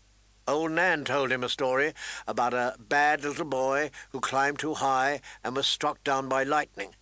Old 0.49 0.73
Nan 0.73 1.05
told 1.05 1.31
him 1.31 1.45
a 1.45 1.49
story 1.49 1.93
about 2.27 2.53
a 2.53 2.75
bad 2.81 3.23
little 3.23 3.45
boy 3.45 3.93
who 4.11 4.19
climbed 4.19 4.59
too 4.59 4.75
high 4.75 5.21
and 5.45 5.55
was 5.55 5.69
struck 5.69 6.03
down 6.03 6.29
by 6.29 6.43
lightning, 6.43 6.97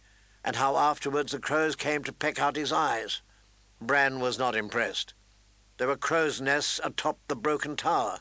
and 0.44 0.56
how 0.56 0.76
afterwards 0.76 1.32
the 1.32 1.38
crows 1.38 1.74
came 1.74 2.04
to 2.04 2.12
peck 2.12 2.38
out 2.38 2.56
his 2.56 2.70
eyes. 2.70 3.22
Bran 3.80 4.20
was 4.20 4.38
not 4.38 4.54
impressed. 4.54 5.14
There 5.78 5.88
were 5.88 5.96
crows' 5.96 6.38
nests 6.38 6.80
atop 6.84 7.18
the 7.28 7.34
broken 7.34 7.76
tower, 7.76 8.20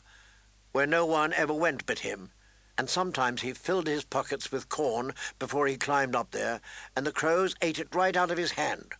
where 0.72 0.86
no 0.86 1.04
one 1.04 1.32
ever 1.32 1.52
went 1.52 1.86
but 1.86 2.00
him, 2.00 2.30
and 2.78 2.88
sometimes 2.88 3.42
he 3.42 3.52
filled 3.52 3.86
his 3.86 4.04
pockets 4.04 4.50
with 4.50 4.68
corn 4.68 5.12
before 5.38 5.66
he 5.66 5.76
climbed 5.76 6.16
up 6.16 6.30
there, 6.30 6.60
and 6.96 7.06
the 7.06 7.12
crows 7.12 7.54
ate 7.60 7.78
it 7.78 7.94
right 7.94 8.16
out 8.16 8.30
of 8.30 8.38
his 8.38 8.52
hand. 8.52 8.94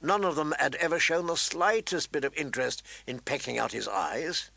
None 0.00 0.24
of 0.24 0.36
them 0.36 0.54
had 0.58 0.76
ever 0.76 0.98
shown 0.98 1.26
the 1.26 1.36
slightest 1.36 2.12
bit 2.12 2.24
of 2.24 2.34
interest 2.34 2.82
in 3.06 3.18
pecking 3.18 3.58
out 3.58 3.72
his 3.72 3.86
eyes. 3.86 4.50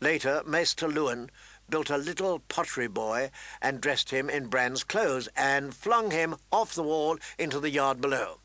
Later, 0.00 0.42
Maester 0.46 0.88
Luwin 0.88 1.30
built 1.68 1.90
a 1.90 1.96
little 1.96 2.38
pottery 2.38 2.86
boy 2.86 3.30
and 3.60 3.80
dressed 3.80 4.10
him 4.10 4.28
in 4.28 4.48
Bran's 4.48 4.84
clothes 4.84 5.28
and 5.36 5.74
flung 5.74 6.10
him 6.10 6.36
off 6.52 6.74
the 6.74 6.82
wall 6.82 7.18
into 7.38 7.58
the 7.58 7.70
yard 7.70 8.00
below 8.00 8.40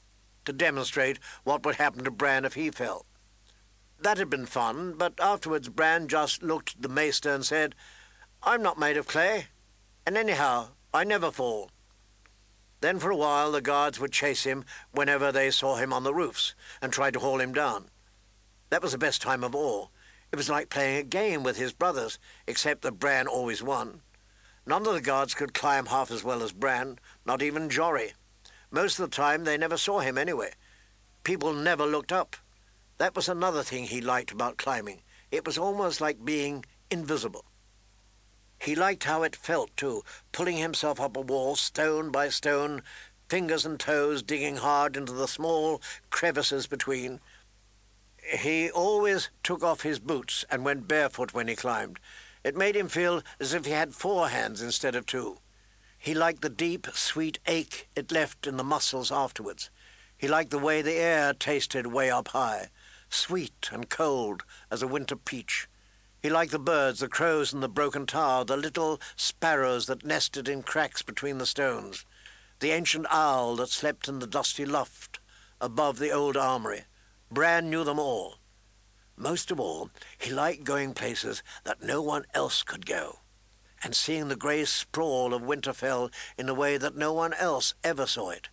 to 0.46 0.54
demonstrate 0.54 1.20
what 1.44 1.66
would 1.66 1.76
happen 1.76 2.04
to 2.06 2.12
Bran 2.12 2.46
if 2.46 2.54
he 2.54 2.72
fell. 2.72 3.06
That 4.00 4.18
had 4.18 4.30
been 4.30 4.46
fun, 4.46 4.94
but 4.94 5.20
afterwards 5.20 5.70
Bran 5.70 6.08
just 6.08 6.44
looked 6.44 6.76
at 6.76 6.82
the 6.82 6.90
maester 6.90 7.34
and 7.34 7.46
said, 7.46 7.76
I'm 8.44 8.62
not 8.62 8.80
made 8.80 8.98
of 8.98 9.08
clay, 9.08 9.48
and 10.06 10.16
anyhow, 10.16 10.70
I 10.94 11.04
never 11.04 11.32
fall. 11.32 11.72
Then 12.82 13.00
for 13.00 13.10
a 13.10 13.16
while 13.16 13.52
the 13.52 13.62
guards 13.62 14.00
would 14.00 14.12
chase 14.12 14.44
him 14.44 14.64
whenever 14.92 15.32
they 15.32 15.50
saw 15.50 15.76
him 15.76 15.92
on 15.92 16.04
the 16.04 16.14
roofs 16.14 16.54
and 16.82 16.94
try 16.94 17.10
to 17.10 17.20
haul 17.20 17.42
him 17.42 17.54
down. 17.54 17.90
That 18.70 18.84
was 18.84 18.92
the 18.92 18.98
best 18.98 19.22
time 19.22 19.44
of 19.44 19.56
all. 19.56 19.92
It 20.32 20.36
was 20.36 20.50
like 20.50 20.70
playing 20.70 20.98
a 20.98 21.04
game 21.04 21.42
with 21.42 21.58
his 21.58 21.74
brothers, 21.74 22.20
except 22.46 22.84
that 22.84 23.00
Bran 23.00 23.28
always 23.28 23.64
won. 23.64 24.02
None 24.66 24.86
of 24.86 24.94
the 24.94 25.02
guards 25.02 25.34
could 25.34 25.54
climb 25.54 25.88
half 25.88 26.12
as 26.12 26.24
well 26.24 26.44
as 26.44 26.52
Bran, 26.52 27.00
not 27.26 27.42
even 27.42 27.70
Jory. 27.70 28.14
Most 28.70 29.00
of 29.00 29.10
the 29.10 29.16
time 29.16 29.44
they 29.46 29.58
never 29.58 29.78
saw 29.78 30.00
him 30.00 30.18
anyway. 30.18 30.52
People 31.24 31.54
never 31.54 31.86
looked 31.86 32.12
up. 32.12 32.36
That 32.98 33.16
was 33.16 33.30
another 33.30 33.62
thing 33.62 33.86
he 33.86 34.02
liked 34.02 34.32
about 34.32 34.58
climbing. 34.58 35.02
It 35.32 35.46
was 35.46 35.58
almost 35.58 36.02
like 36.02 36.26
being 36.26 36.66
invisible. 36.90 37.46
He 38.60 38.76
liked 38.76 39.04
how 39.04 39.22
it 39.22 39.36
felt, 39.36 39.76
too, 39.78 40.04
pulling 40.32 40.58
himself 40.58 41.00
up 41.00 41.16
a 41.16 41.22
wall, 41.22 41.56
stone 41.56 42.10
by 42.10 42.30
stone, 42.30 42.82
fingers 43.30 43.66
and 43.68 43.80
toes 43.80 44.24
digging 44.24 44.58
hard 44.58 44.98
into 44.98 45.14
the 45.14 45.28
small 45.28 45.80
crevices 46.10 46.66
between. 46.66 47.20
He 48.18 48.72
always 48.72 49.30
took 49.44 49.64
off 49.64 49.82
his 49.82 50.00
boots 50.00 50.44
and 50.50 50.66
went 50.66 50.88
barefoot 50.88 51.34
when 51.34 51.48
he 51.48 51.56
climbed. 51.56 52.00
It 52.44 52.58
made 52.58 52.76
him 52.76 52.88
feel 52.88 53.22
as 53.40 53.54
if 53.54 53.66
he 53.66 53.72
had 53.72 53.94
four 53.94 54.30
hands 54.30 54.60
instead 54.60 54.96
of 54.96 55.06
two. 55.06 55.38
He 56.00 56.16
liked 56.16 56.42
the 56.42 56.50
deep, 56.50 56.88
sweet 56.94 57.38
ache 57.46 57.90
it 57.96 58.12
left 58.12 58.48
in 58.48 58.58
the 58.58 58.64
muscles 58.64 59.12
afterwards. 59.12 59.70
He 60.18 60.28
liked 60.28 60.50
the 60.50 60.58
way 60.58 60.82
the 60.82 60.94
air 60.94 61.34
tasted 61.34 61.88
way 61.88 62.10
up 62.10 62.30
high, 62.30 62.70
sweet 63.10 63.70
and 63.72 63.90
cold 63.90 64.44
as 64.70 64.82
a 64.82 64.88
winter 64.88 65.16
peach. 65.16 65.68
He 66.22 66.30
liked 66.30 66.52
the 66.52 66.60
birds, 66.60 67.00
the 67.00 67.08
crows 67.08 67.54
in 67.54 67.60
the 67.60 67.70
broken 67.70 68.06
tower, 68.06 68.44
the 68.44 68.58
little 68.58 69.00
sparrows 69.16 69.86
that 69.86 70.04
nested 70.04 70.50
in 70.50 70.64
cracks 70.64 71.02
between 71.02 71.38
the 71.38 71.46
stones, 71.46 72.06
the 72.60 72.72
ancient 72.72 73.06
owl 73.10 73.56
that 73.58 73.70
slept 73.70 74.08
in 74.08 74.20
the 74.20 74.28
dusty 74.28 74.66
loft 74.66 75.20
above 75.62 76.00
the 76.00 76.12
old 76.12 76.36
armory. 76.36 76.84
Bran 77.32 77.70
knew 77.70 77.84
them 77.84 78.00
all. 78.00 78.40
Most 79.16 79.52
of 79.52 79.60
all, 79.60 79.90
he 80.18 80.32
liked 80.32 80.64
going 80.64 80.94
places 80.94 81.44
that 81.64 81.82
no 81.82 82.02
one 82.02 82.26
else 82.34 82.64
could 82.64 82.86
go, 82.86 83.20
and 83.84 83.96
seeing 83.96 84.28
the 84.28 84.36
grey 84.36 84.66
sprawl 84.66 85.34
of 85.34 85.42
Winterfell 85.42 86.12
in 86.38 86.50
a 86.50 86.54
way 86.54 86.78
that 86.78 86.96
no 86.96 87.14
one 87.14 87.34
else 87.34 87.74
ever 87.84 88.06
saw 88.06 88.30
it. 88.30 88.50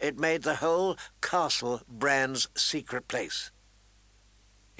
It 0.00 0.18
made 0.18 0.42
the 0.42 0.56
whole 0.56 0.96
castle 1.20 1.82
Bran's 1.88 2.48
secret 2.56 3.06
place. 3.06 3.50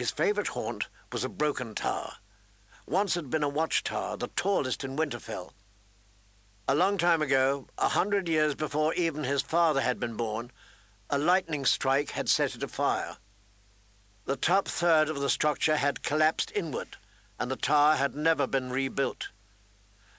His 0.01 0.11
favourite 0.11 0.49
haunt 0.49 0.89
was 1.13 1.25
a 1.25 1.29
broken 1.29 1.75
tower. 1.75 2.15
Once 2.87 3.17
had 3.17 3.29
been 3.29 3.43
a 3.43 3.51
watchtower, 3.51 4.17
the 4.17 4.29
tallest 4.29 4.83
in 4.83 4.97
Winterfell. 4.97 5.53
A 6.67 6.75
long 6.75 6.97
time 6.97 7.21
ago, 7.21 7.67
a 7.77 7.89
hundred 7.89 8.27
years 8.27 8.55
before 8.55 8.95
even 8.95 9.25
his 9.25 9.43
father 9.43 9.83
had 9.83 10.01
been 10.01 10.17
born, 10.17 10.53
a 11.11 11.19
lightning 11.19 11.67
strike 11.67 12.13
had 12.13 12.31
set 12.31 12.55
it 12.55 12.63
afire. 12.63 13.19
The 14.25 14.37
top 14.37 14.69
third 14.69 15.11
of 15.11 15.21
the 15.21 15.29
structure 15.29 15.77
had 15.77 16.03
collapsed 16.03 16.51
inward, 16.55 16.97
and 17.39 17.51
the 17.51 17.57
tower 17.57 17.97
had 17.97 18.15
never 18.15 18.47
been 18.47 18.71
rebuilt. 18.71 19.29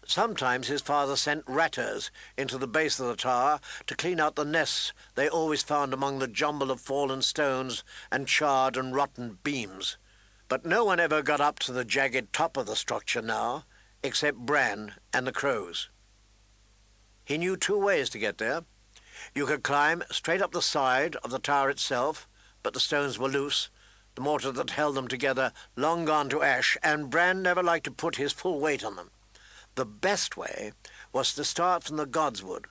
Sometimes 0.06 0.68
his 0.68 0.82
father 0.82 1.16
sent 1.16 1.44
ratters 1.48 2.12
into 2.36 2.58
the 2.58 2.68
base 2.68 3.00
of 3.00 3.08
the 3.08 3.16
tower 3.16 3.60
to 3.88 3.96
clean 3.96 4.20
out 4.20 4.36
the 4.36 4.44
nests 4.44 4.94
they 5.16 5.30
always 5.30 5.64
found 5.64 5.94
among 5.94 6.20
the 6.20 6.28
jumble 6.28 6.72
of 6.72 6.82
fallen 6.82 7.22
stones 7.22 7.84
and 8.12 8.28
charred 8.28 8.76
and 8.76 8.96
rotten 8.96 9.38
beams. 9.44 9.98
But 10.48 10.66
no 10.66 10.84
one 10.84 11.00
ever 11.00 11.22
got 11.22 11.40
up 11.40 11.60
to 11.60 11.72
the 11.72 11.86
jagged 11.86 12.34
top 12.34 12.58
of 12.58 12.66
the 12.66 12.76
structure 12.76 13.22
now, 13.22 13.66
except 14.04 14.38
Bran 14.38 14.96
and 15.14 15.26
the 15.26 15.32
crows. 15.32 15.90
He 17.24 17.38
knew 17.38 17.56
two 17.56 17.78
ways 17.78 18.10
to 18.10 18.20
get 18.20 18.38
there. 18.38 18.66
You 19.36 19.46
could 19.46 19.64
climb 19.64 20.04
straight 20.12 20.42
up 20.42 20.52
the 20.52 20.62
side 20.62 21.16
of 21.18 21.32
the 21.32 21.40
tower 21.40 21.70
itself, 21.70 22.28
but 22.64 22.74
the 22.74 22.80
stones 22.80 23.18
were 23.18 23.30
loose, 23.30 23.70
the 24.16 24.22
mortar 24.22 24.52
that 24.52 24.72
held 24.72 24.96
them 24.96 25.08
together 25.08 25.54
long 25.76 26.04
gone 26.04 26.28
to 26.30 26.42
ash, 26.42 26.78
and 26.84 27.10
Bran 27.10 27.42
never 27.42 27.64
liked 27.64 27.86
to 27.86 27.92
put 27.92 28.16
his 28.16 28.34
full 28.34 28.60
weight 28.60 28.84
on 28.84 28.96
them. 28.96 29.12
The 29.76 29.86
best 29.86 30.36
way 30.36 30.74
was 31.14 31.34
to 31.34 31.46
start 31.46 31.84
from 31.84 31.96
the 31.96 32.06
Godswood, 32.06 32.66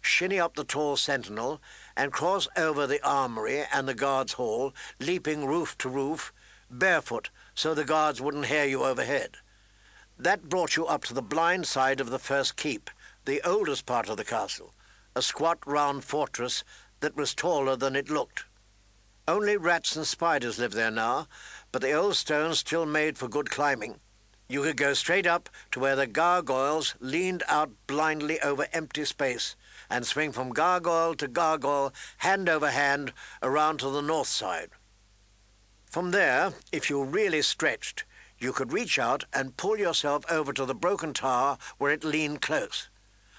shinny 0.00 0.40
up 0.40 0.56
the 0.56 0.64
tall 0.64 0.96
sentinel, 0.96 1.62
and 1.96 2.12
cross 2.12 2.48
over 2.56 2.86
the 2.88 3.00
armory 3.06 3.64
and 3.72 3.86
the 3.86 3.94
guards' 3.94 4.32
hall, 4.32 4.74
leaping 4.98 5.46
roof 5.46 5.78
to 5.78 5.88
roof, 5.88 6.32
barefoot, 6.68 7.30
so 7.54 7.72
the 7.72 7.84
guards 7.84 8.20
wouldn't 8.20 8.46
hear 8.46 8.64
you 8.64 8.82
overhead. 8.84 9.36
That 10.18 10.48
brought 10.48 10.76
you 10.76 10.86
up 10.86 11.04
to 11.04 11.14
the 11.14 11.22
blind 11.22 11.66
side 11.66 12.00
of 12.00 12.10
the 12.10 12.18
first 12.18 12.56
keep, 12.56 12.90
the 13.26 13.40
oldest 13.42 13.86
part 13.86 14.08
of 14.08 14.16
the 14.16 14.24
castle, 14.24 14.74
a 15.14 15.22
squat 15.22 15.58
round 15.66 16.04
fortress 16.04 16.64
that 16.98 17.16
was 17.16 17.32
taller 17.32 17.76
than 17.76 17.94
it 17.94 18.10
looked. 18.10 18.44
Only 19.28 19.56
rats 19.56 19.94
and 19.94 20.06
spiders 20.06 20.58
live 20.58 20.72
there 20.72 20.90
now, 20.90 21.28
but 21.70 21.80
the 21.80 21.92
old 21.92 22.16
stones 22.16 22.58
still 22.58 22.86
made 22.86 23.16
for 23.16 23.28
good 23.28 23.50
climbing. 23.50 24.00
You 24.50 24.62
could 24.62 24.76
go 24.76 24.94
straight 24.94 25.28
up 25.28 25.48
to 25.70 25.78
where 25.78 25.94
the 25.94 26.08
gargoyles 26.08 26.96
leaned 26.98 27.44
out 27.46 27.70
blindly 27.86 28.40
over 28.40 28.66
empty 28.72 29.04
space 29.04 29.54
and 29.88 30.04
swing 30.04 30.32
from 30.32 30.50
gargoyle 30.50 31.14
to 31.14 31.28
gargoyle, 31.28 31.94
hand 32.18 32.48
over 32.48 32.70
hand, 32.70 33.12
around 33.44 33.78
to 33.78 33.90
the 33.90 34.02
north 34.02 34.26
side. 34.26 34.70
From 35.86 36.10
there, 36.10 36.52
if 36.72 36.90
you 36.90 37.04
really 37.04 37.42
stretched, 37.42 38.04
you 38.40 38.52
could 38.52 38.72
reach 38.72 38.98
out 38.98 39.24
and 39.32 39.56
pull 39.56 39.78
yourself 39.78 40.24
over 40.28 40.52
to 40.52 40.66
the 40.66 40.74
broken 40.74 41.14
tower 41.14 41.56
where 41.78 41.92
it 41.92 42.02
leaned 42.02 42.42
close. 42.42 42.88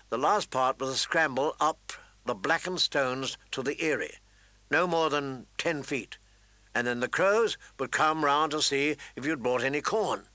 The 0.08 0.18
last 0.18 0.50
part 0.50 0.80
was 0.80 0.92
a 0.92 0.98
scramble 0.98 1.58
up 1.60 1.92
the 2.26 2.36
blackened 2.36 2.80
stones 2.80 3.38
to 3.52 3.62
the 3.62 3.84
eyrie 3.84 4.16
no 4.70 4.88
more 4.88 5.10
than 5.10 5.48
ten 5.58 5.84
feet, 5.84 6.18
and 6.74 6.88
then 6.88 7.02
the 7.02 7.10
crows 7.10 7.58
would 7.78 7.92
come 7.92 8.24
round 8.24 8.52
to 8.52 8.62
see 8.62 8.96
if 9.18 9.26
you'd 9.26 9.44
brought 9.44 9.62
any 9.62 9.82
corn. 9.82 10.30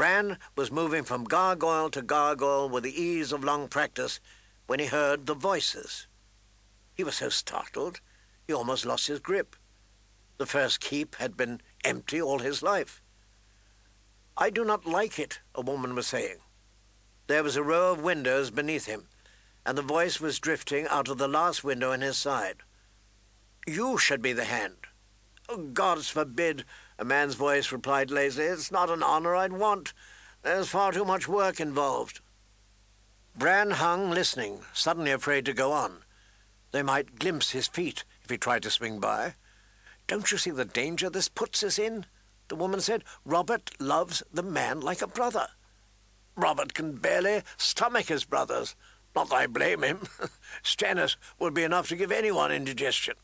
Bran 0.00 0.38
was 0.56 0.72
moving 0.72 1.04
from 1.04 1.24
gargoyle 1.24 1.90
to 1.90 2.00
gargoyle 2.00 2.70
with 2.70 2.84
the 2.84 3.02
ease 3.02 3.32
of 3.32 3.44
long 3.44 3.68
practice 3.68 4.18
when 4.66 4.78
he 4.78 4.86
heard 4.86 5.26
the 5.26 5.34
voices. 5.34 6.06
He 6.94 7.04
was 7.04 7.16
so 7.16 7.28
startled, 7.28 8.00
he 8.46 8.54
almost 8.54 8.86
lost 8.86 9.08
his 9.08 9.20
grip. 9.20 9.56
The 10.38 10.46
first 10.46 10.80
keep 10.80 11.16
had 11.16 11.36
been 11.36 11.60
empty 11.84 12.18
all 12.18 12.38
his 12.38 12.62
life. 12.62 13.02
I 14.38 14.48
do 14.48 14.64
not 14.64 14.86
like 14.86 15.18
it, 15.18 15.40
a 15.54 15.60
woman 15.60 15.94
was 15.94 16.06
saying. 16.06 16.38
There 17.26 17.42
was 17.42 17.56
a 17.56 17.62
row 17.62 17.92
of 17.92 18.00
windows 18.00 18.50
beneath 18.50 18.86
him, 18.86 19.08
and 19.66 19.76
the 19.76 19.82
voice 19.82 20.18
was 20.18 20.40
drifting 20.40 20.86
out 20.88 21.10
of 21.10 21.18
the 21.18 21.28
last 21.28 21.62
window 21.62 21.92
in 21.92 22.00
his 22.00 22.16
side. 22.16 22.62
You 23.66 23.98
should 23.98 24.22
be 24.22 24.32
the 24.32 24.46
hand. 24.46 24.78
Oh, 25.46 25.58
Gods 25.58 26.08
forbid, 26.08 26.64
a 27.00 27.04
man's 27.04 27.34
voice 27.34 27.72
replied 27.72 28.10
lazily. 28.10 28.44
It's 28.44 28.70
not 28.70 28.90
an 28.90 29.02
honor 29.02 29.34
I'd 29.34 29.54
want. 29.54 29.94
There's 30.42 30.68
far 30.68 30.92
too 30.92 31.06
much 31.06 31.26
work 31.26 31.58
involved. 31.58 32.20
Bran 33.34 33.70
hung 33.70 34.10
listening, 34.10 34.60
suddenly 34.74 35.10
afraid 35.10 35.46
to 35.46 35.54
go 35.54 35.72
on. 35.72 36.02
They 36.72 36.82
might 36.82 37.18
glimpse 37.18 37.50
his 37.50 37.68
feet 37.68 38.04
if 38.22 38.28
he 38.30 38.36
tried 38.36 38.62
to 38.64 38.70
swing 38.70 39.00
by. 39.00 39.34
Don't 40.06 40.30
you 40.30 40.36
see 40.36 40.50
the 40.50 40.66
danger 40.66 41.08
this 41.08 41.28
puts 41.28 41.62
us 41.62 41.78
in? 41.78 42.04
The 42.48 42.56
woman 42.56 42.80
said. 42.80 43.04
Robert 43.24 43.70
loves 43.80 44.22
the 44.32 44.42
man 44.42 44.80
like 44.80 45.00
a 45.00 45.06
brother. 45.06 45.48
Robert 46.36 46.74
can 46.74 46.96
barely 46.96 47.42
stomach 47.56 48.06
his 48.06 48.24
brothers. 48.24 48.76
Not 49.16 49.30
that 49.30 49.36
I 49.36 49.46
blame 49.46 49.82
him. 49.82 50.00
Stannis 50.62 51.16
would 51.38 51.54
be 51.54 51.62
enough 51.64 51.88
to 51.88 51.96
give 51.96 52.12
anyone 52.12 52.52
indigestion. 52.52 53.14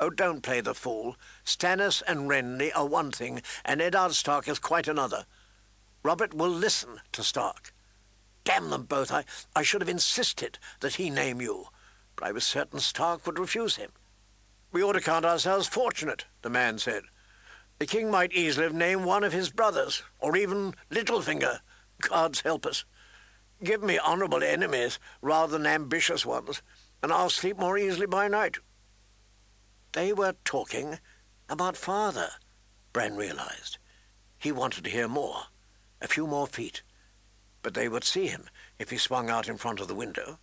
Oh, 0.00 0.10
don't 0.10 0.42
play 0.42 0.60
the 0.60 0.74
fool. 0.74 1.16
Stannis 1.44 2.02
and 2.06 2.28
Renly 2.28 2.70
are 2.74 2.86
one 2.86 3.12
thing, 3.12 3.42
and 3.64 3.80
Eddard 3.80 4.14
Stark 4.14 4.48
is 4.48 4.58
quite 4.58 4.88
another. 4.88 5.24
Robert 6.02 6.34
will 6.34 6.50
listen 6.50 7.00
to 7.12 7.22
Stark. 7.22 7.72
Damn 8.44 8.70
them 8.70 8.84
both! 8.84 9.10
I, 9.10 9.24
I 9.56 9.62
should 9.62 9.80
have 9.80 9.88
insisted 9.88 10.58
that 10.80 10.96
he 10.96 11.08
name 11.10 11.40
you, 11.40 11.66
but 12.16 12.26
I 12.26 12.32
was 12.32 12.44
certain 12.44 12.80
Stark 12.80 13.26
would 13.26 13.38
refuse 13.38 13.76
him. 13.76 13.92
We 14.72 14.82
ought 14.82 14.92
to 14.94 15.00
count 15.00 15.24
ourselves 15.24 15.68
fortunate, 15.68 16.26
the 16.42 16.50
man 16.50 16.78
said. 16.78 17.04
The 17.78 17.86
king 17.86 18.10
might 18.10 18.32
easily 18.32 18.64
have 18.64 18.74
named 18.74 19.04
one 19.04 19.24
of 19.24 19.32
his 19.32 19.50
brothers, 19.50 20.02
or 20.18 20.36
even 20.36 20.74
Littlefinger. 20.90 21.60
Gods 22.00 22.40
help 22.42 22.66
us. 22.66 22.84
Give 23.62 23.82
me 23.82 23.98
honourable 23.98 24.42
enemies 24.42 24.98
rather 25.22 25.52
than 25.56 25.66
ambitious 25.66 26.26
ones, 26.26 26.60
and 27.02 27.12
I'll 27.12 27.30
sleep 27.30 27.58
more 27.58 27.78
easily 27.78 28.06
by 28.06 28.28
night. 28.28 28.58
They 29.94 30.12
were 30.12 30.34
talking 30.44 30.98
about 31.48 31.76
father, 31.76 32.30
Bran 32.92 33.14
realized. 33.14 33.78
He 34.36 34.50
wanted 34.50 34.82
to 34.84 34.90
hear 34.90 35.06
more, 35.06 35.44
a 36.02 36.08
few 36.08 36.26
more 36.26 36.48
feet, 36.48 36.82
but 37.62 37.74
they 37.74 37.88
would 37.88 38.02
see 38.02 38.26
him 38.26 38.46
if 38.76 38.90
he 38.90 38.96
swung 38.96 39.30
out 39.30 39.48
in 39.48 39.56
front 39.56 39.78
of 39.78 39.86
the 39.86 39.94
window. 39.94 40.40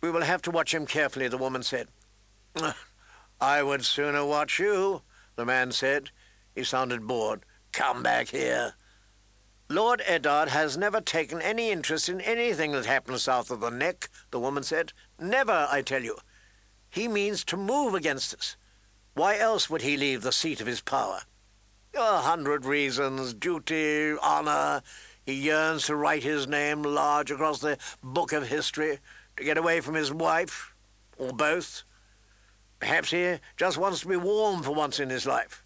We 0.00 0.12
will 0.12 0.22
have 0.22 0.42
to 0.42 0.52
watch 0.52 0.72
him 0.72 0.86
carefully, 0.86 1.26
the 1.26 1.38
woman 1.38 1.64
said. 1.64 1.88
I 3.40 3.64
would 3.64 3.84
sooner 3.84 4.24
watch 4.24 4.60
you, 4.60 5.02
the 5.34 5.44
man 5.44 5.72
said. 5.72 6.10
He 6.54 6.62
sounded 6.62 7.08
bored. 7.08 7.44
Come 7.72 8.00
back 8.00 8.28
here. 8.28 8.74
Lord 9.68 10.02
Eddard 10.06 10.50
has 10.50 10.76
never 10.76 11.00
taken 11.00 11.42
any 11.42 11.72
interest 11.72 12.08
in 12.08 12.20
anything 12.20 12.70
that 12.72 12.86
happens 12.86 13.24
south 13.24 13.50
of 13.50 13.60
the 13.60 13.70
neck, 13.70 14.08
the 14.30 14.38
woman 14.38 14.62
said. 14.62 14.92
Never, 15.18 15.66
I 15.68 15.82
tell 15.82 16.02
you. 16.02 16.18
He 16.92 17.08
means 17.08 17.42
to 17.44 17.56
move 17.56 17.94
against 17.94 18.34
us. 18.34 18.56
Why 19.14 19.38
else 19.38 19.70
would 19.70 19.80
he 19.80 19.96
leave 19.96 20.20
the 20.20 20.30
seat 20.30 20.60
of 20.60 20.66
his 20.66 20.82
power? 20.82 21.22
A 21.94 22.20
hundred 22.20 22.66
reasons, 22.66 23.32
duty, 23.32 24.12
honour. 24.18 24.82
He 25.24 25.32
yearns 25.32 25.86
to 25.86 25.96
write 25.96 26.22
his 26.22 26.46
name 26.46 26.82
large 26.82 27.30
across 27.30 27.60
the 27.60 27.78
book 28.02 28.34
of 28.34 28.48
history, 28.48 28.98
to 29.38 29.42
get 29.44 29.56
away 29.56 29.80
from 29.80 29.94
his 29.94 30.12
wife, 30.12 30.74
or 31.16 31.32
both. 31.32 31.82
Perhaps 32.78 33.10
he 33.10 33.38
just 33.56 33.78
wants 33.78 34.00
to 34.00 34.08
be 34.08 34.16
warm 34.16 34.62
for 34.62 34.74
once 34.74 35.00
in 35.00 35.08
his 35.08 35.24
life. 35.24 35.64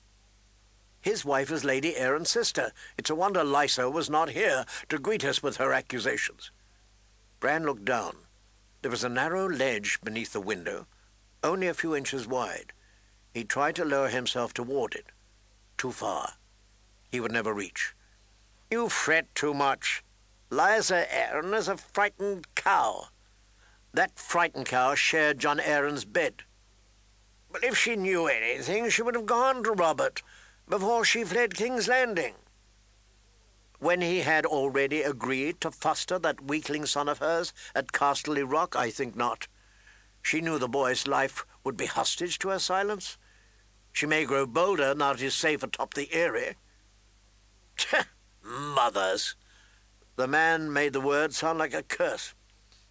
His 1.00 1.24
wife 1.24 1.50
is 1.50 1.64
Lady 1.64 1.94
Arryn's 1.94 2.30
sister. 2.30 2.70
It's 2.96 3.10
a 3.10 3.16
wonder 3.16 3.42
Lysa 3.42 3.90
was 3.90 4.08
not 4.08 4.30
here 4.30 4.64
to 4.90 4.98
greet 4.98 5.24
us 5.24 5.42
with 5.42 5.56
her 5.56 5.72
accusations. 5.72 6.52
Bran 7.40 7.64
looked 7.64 7.84
down. 7.84 8.14
There 8.82 8.92
was 8.92 9.02
a 9.02 9.08
narrow 9.08 9.48
ledge 9.48 9.98
beneath 10.04 10.32
the 10.32 10.40
window, 10.40 10.86
only 11.46 11.68
a 11.68 11.74
few 11.74 11.94
inches 11.96 12.26
wide. 12.26 12.72
He 13.32 13.44
tried 13.44 13.76
to 13.76 13.84
lower 13.84 14.08
himself 14.08 14.52
toward 14.52 14.94
it. 14.94 15.06
Too 15.78 15.92
far. 15.92 16.34
He 17.10 17.20
would 17.20 17.32
never 17.32 17.54
reach. 17.54 17.94
You 18.70 18.88
fret 18.88 19.34
too 19.34 19.54
much. 19.54 20.02
Lysa 20.50 21.06
Arryn 21.08 21.56
is 21.56 21.68
a 21.68 21.76
frightened 21.76 22.54
cow. 22.54 23.08
That 23.94 24.18
frightened 24.18 24.66
cow 24.66 24.94
shared 24.94 25.38
Jon 25.38 25.58
Arryn's 25.58 26.04
bed. 26.04 26.42
But 27.50 27.64
if 27.64 27.78
she 27.78 27.96
knew 27.96 28.26
anything, 28.26 28.90
she 28.90 29.02
would 29.02 29.14
have 29.14 29.26
gone 29.26 29.62
to 29.64 29.72
Robert 29.72 30.22
before 30.68 31.04
she 31.04 31.24
fled 31.24 31.54
King's 31.54 31.88
Landing. 31.88 32.34
When 33.78 34.00
he 34.00 34.20
had 34.20 34.44
already 34.46 35.02
agreed 35.02 35.60
to 35.60 35.70
foster 35.70 36.18
that 36.18 36.44
weakling 36.44 36.86
son 36.86 37.08
of 37.08 37.18
hers 37.18 37.52
at 37.74 37.92
Casterly 37.92 38.42
Rock, 38.50 38.74
I 38.74 38.90
think 38.90 39.14
not. 39.14 39.48
She 40.26 40.40
knew 40.40 40.58
the 40.58 40.66
boy's 40.66 41.06
life 41.06 41.46
would 41.62 41.76
be 41.76 41.86
hostage 41.86 42.40
to 42.40 42.48
her 42.48 42.58
silence. 42.58 43.16
She 43.92 44.06
may 44.06 44.24
grow 44.24 44.44
bolder 44.44 44.92
now 44.92 45.12
that 45.12 45.22
he's 45.22 45.36
safe 45.36 45.62
atop 45.62 45.94
the 45.94 46.12
Eyrie. 46.12 46.56
Mothers! 48.42 49.36
The 50.16 50.26
man 50.26 50.72
made 50.72 50.94
the 50.94 51.00
word 51.00 51.32
sound 51.32 51.60
like 51.60 51.74
a 51.74 51.84
curse. 51.84 52.34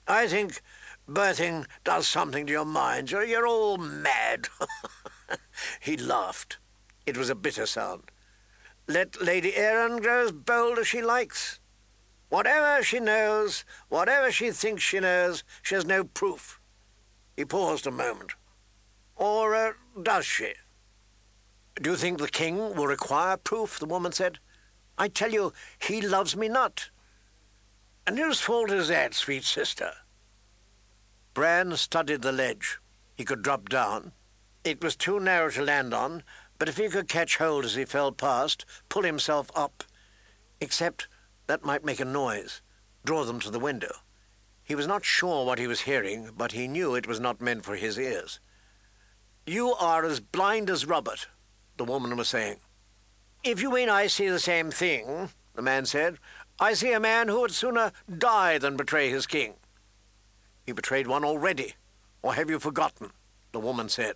I 0.07 0.27
think 0.27 0.61
birthing 1.09 1.65
does 1.83 2.07
something 2.07 2.45
to 2.45 2.53
your 2.53 2.63
mind. 2.63 3.11
You're, 3.11 3.25
you're 3.25 3.45
all 3.45 3.75
mad. 3.75 4.47
he 5.81 5.97
laughed. 5.97 6.57
It 7.05 7.17
was 7.17 7.29
a 7.29 7.35
bitter 7.35 7.65
sound. 7.65 8.11
Let 8.87 9.21
Lady 9.21 9.51
Arryn 9.51 10.01
grow 10.01 10.23
as 10.23 10.31
bold 10.31 10.79
as 10.79 10.87
she 10.87 11.01
likes. 11.01 11.59
Whatever 12.29 12.81
she 12.81 13.01
knows, 13.01 13.65
whatever 13.89 14.31
she 14.31 14.51
thinks 14.51 14.83
she 14.83 15.01
knows, 15.01 15.43
she 15.61 15.75
has 15.75 15.85
no 15.85 16.05
proof. 16.05 16.61
He 17.35 17.45
paused 17.45 17.85
a 17.85 17.91
moment. 17.91 18.33
Or 19.15 19.55
uh, 19.55 19.73
does 20.01 20.25
she? 20.25 20.53
Do 21.81 21.91
you 21.91 21.95
think 21.95 22.19
the 22.19 22.27
king 22.27 22.57
will 22.75 22.87
require 22.87 23.37
proof? 23.37 23.79
the 23.79 23.85
woman 23.85 24.11
said. 24.11 24.39
I 24.97 25.09
tell 25.09 25.31
you, 25.31 25.51
he 25.77 26.01
loves 26.01 26.35
me 26.35 26.47
not. 26.47 26.89
And 28.07 28.17
whose 28.17 28.39
fault 28.39 28.71
is 28.71 28.87
that, 28.87 29.13
sweet 29.13 29.43
sister? 29.43 29.91
Bran 31.33 31.75
studied 31.75 32.21
the 32.21 32.31
ledge. 32.31 32.79
He 33.15 33.25
could 33.25 33.41
drop 33.41 33.67
down. 33.67 34.13
It 34.63 34.81
was 34.81 34.95
too 34.95 35.19
narrow 35.19 35.49
to 35.51 35.61
land 35.63 35.93
on, 35.93 36.23
but 36.57 36.69
if 36.69 36.77
he 36.77 36.87
could 36.87 37.09
catch 37.09 37.37
hold 37.37 37.65
as 37.65 37.75
he 37.75 37.83
fell 37.83 38.11
past, 38.11 38.65
pull 38.87 39.03
himself 39.03 39.51
up, 39.53 39.83
except 40.61 41.07
that 41.47 41.65
might 41.65 41.83
make 41.83 41.99
a 41.99 42.05
noise, 42.05 42.61
draw 43.03 43.25
them 43.25 43.39
to 43.41 43.51
the 43.51 43.59
window. 43.59 43.91
He 44.65 44.73
was 44.73 44.87
not 44.87 45.05
sure 45.05 45.45
what 45.45 45.59
he 45.59 45.67
was 45.67 45.81
hearing, 45.81 46.31
but 46.35 46.51
he 46.51 46.67
knew 46.67 46.95
it 46.95 47.07
was 47.07 47.19
not 47.19 47.39
meant 47.39 47.63
for 47.63 47.75
his 47.75 47.99
ears. 47.99 48.39
You 49.45 49.75
are 49.75 50.03
as 50.03 50.19
blind 50.19 50.71
as 50.71 50.87
Robert, 50.87 51.27
the 51.77 51.85
woman 51.85 52.17
was 52.17 52.29
saying. 52.29 52.57
If 53.43 53.61
you 53.61 53.71
mean 53.71 53.89
I 53.89 54.07
see 54.07 54.27
the 54.27 54.39
same 54.39 54.71
thing, 54.71 55.29
the 55.53 55.61
man 55.61 55.85
said, 55.85 56.17
I 56.59 56.73
see 56.73 56.91
a 56.93 56.99
man 56.99 57.27
who 57.27 57.41
would 57.41 57.51
sooner 57.51 57.91
die 58.17 58.57
than 58.57 58.75
betray 58.75 59.11
his 59.11 59.27
king. 59.27 59.53
He 60.65 60.71
betrayed 60.71 61.05
one 61.05 61.23
already, 61.23 61.75
or 62.23 62.33
have 62.33 62.49
you 62.49 62.57
forgotten? 62.59 63.11
the 63.51 63.59
woman 63.59 63.87
said. 63.87 64.15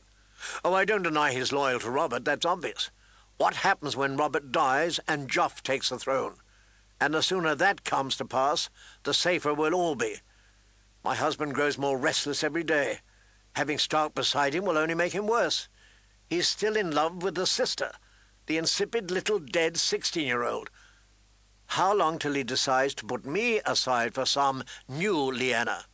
Oh, 0.66 0.74
I 0.74 0.84
don't 0.84 1.04
deny 1.04 1.32
he's 1.32 1.54
loyal 1.54 1.80
to 1.80 1.90
Robert, 1.90 2.26
that's 2.26 2.46
obvious. 2.46 2.90
What 3.38 3.56
happens 3.58 3.96
when 3.96 4.18
Robert 4.18 4.52
dies 4.52 5.00
and 5.08 5.30
Joff 5.30 5.62
takes 5.62 5.90
the 5.90 6.00
throne? 6.00 6.36
And 7.00 7.14
the 7.14 7.24
sooner 7.24 7.56
that 7.56 7.86
comes 7.86 8.18
to 8.18 8.26
pass, 8.26 8.70
the 9.04 9.14
safer 9.14 9.54
we'll 9.54 9.74
all 9.74 9.96
be. 9.96 10.18
My 11.04 11.16
husband 11.16 11.54
grows 11.54 11.78
more 11.78 11.98
restless 11.98 12.44
every 12.44 12.64
day. 12.64 13.00
Having 13.56 13.80
Stark 13.80 14.16
beside 14.16 14.54
him 14.54 14.66
will 14.66 14.78
only 14.78 14.96
make 14.96 15.14
him 15.14 15.28
worse. 15.28 15.70
He's 16.30 16.48
still 16.48 16.76
in 16.76 16.92
love 16.92 17.24
with 17.24 17.36
the 17.36 17.48
sister, 17.48 17.92
the 18.46 18.58
insipid 18.58 19.10
little 19.10 19.40
dead 19.40 19.78
sixteen-year-old. 19.78 20.70
How 21.68 21.94
long 21.94 22.20
till 22.20 22.34
he 22.34 22.44
decides 22.44 22.94
to 22.96 23.06
put 23.06 23.26
me 23.26 23.62
aside 23.66 24.14
for 24.14 24.26
some 24.26 24.64
new 24.88 25.16
Lyanna? 25.16 25.86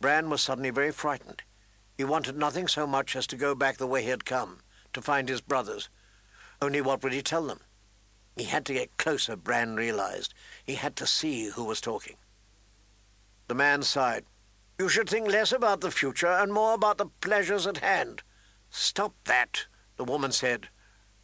Bran 0.00 0.30
was 0.30 0.40
suddenly 0.40 0.70
very 0.70 0.92
frightened. 0.92 1.42
He 1.96 2.04
wanted 2.04 2.36
nothing 2.36 2.68
so 2.68 2.86
much 2.86 3.14
as 3.14 3.26
to 3.28 3.36
go 3.36 3.54
back 3.54 3.76
the 3.76 3.86
way 3.86 4.02
he 4.02 4.08
had 4.08 4.24
come, 4.24 4.60
to 4.92 5.02
find 5.02 5.28
his 5.28 5.40
brothers. 5.40 5.88
Only 6.60 6.80
what 6.80 7.02
would 7.02 7.12
he 7.12 7.22
tell 7.22 7.46
them? 7.46 7.60
He 8.36 8.44
had 8.44 8.64
to 8.66 8.72
get 8.72 8.96
closer, 8.96 9.36
Bran 9.36 9.76
realized. 9.76 10.34
He 10.64 10.74
had 10.74 10.96
to 10.96 11.06
see 11.06 11.50
who 11.50 11.64
was 11.64 11.80
talking. 11.80 12.16
The 13.48 13.54
man 13.54 13.82
sighed. 13.82 14.24
You 14.78 14.88
should 14.88 15.08
think 15.08 15.28
less 15.28 15.52
about 15.52 15.80
the 15.80 15.90
future 15.90 16.26
and 16.26 16.52
more 16.52 16.74
about 16.74 16.98
the 16.98 17.06
pleasures 17.20 17.66
at 17.66 17.78
hand. 17.78 18.22
Stop 18.70 19.14
that, 19.24 19.66
the 19.96 20.04
woman 20.04 20.32
said. 20.32 20.68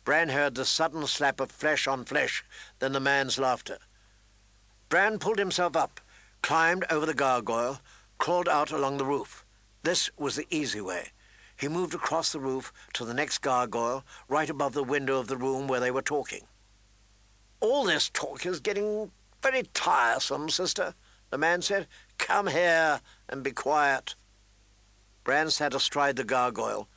Bran 0.05 0.29
heard 0.31 0.55
the 0.55 0.65
sudden 0.65 1.07
slap 1.07 1.41
of 1.41 1.51
flesh 1.51 1.87
on 1.87 2.05
flesh, 2.05 2.45
then 2.79 2.93
the 2.93 3.01
man's 3.01 3.39
laughter. 3.39 3.79
Bran 4.89 5.19
pulled 5.19 5.39
himself 5.39 5.77
up, 5.77 6.01
climbed 6.43 6.85
over 6.91 7.05
the 7.05 7.15
gargoyle, 7.15 7.81
crawled 8.19 8.49
out 8.49 8.71
along 8.71 8.99
the 8.99 9.05
roof. 9.05 9.45
This 9.83 10.11
was 10.17 10.37
the 10.37 10.47
easy 10.51 10.81
way. 10.81 11.09
He 11.57 11.69
moved 11.69 11.95
across 11.95 12.33
the 12.33 12.41
roof 12.41 12.73
to 12.95 13.05
the 13.05 13.15
next 13.15 13.39
gargoyle, 13.39 14.05
right 14.29 14.49
above 14.49 14.75
the 14.75 14.85
window 14.85 15.19
of 15.19 15.27
the 15.29 15.37
room 15.37 15.67
where 15.67 15.81
they 15.81 15.91
were 15.91 16.03
talking. 16.03 16.47
All 17.61 17.85
this 17.85 18.09
talk 18.09 18.47
is 18.47 18.61
getting 18.61 19.11
very 19.43 19.65
tiresome, 19.75 20.49
sister, 20.49 20.95
the 21.31 21.39
man 21.39 21.63
said. 21.63 21.87
Come 22.19 22.49
here 22.49 23.01
and 23.29 23.43
be 23.43 23.53
quiet. 23.53 24.15
Bran 25.25 25.51
sat 25.51 25.75
astride 25.75 26.17
the 26.17 26.25
gargoyle, 26.25 26.89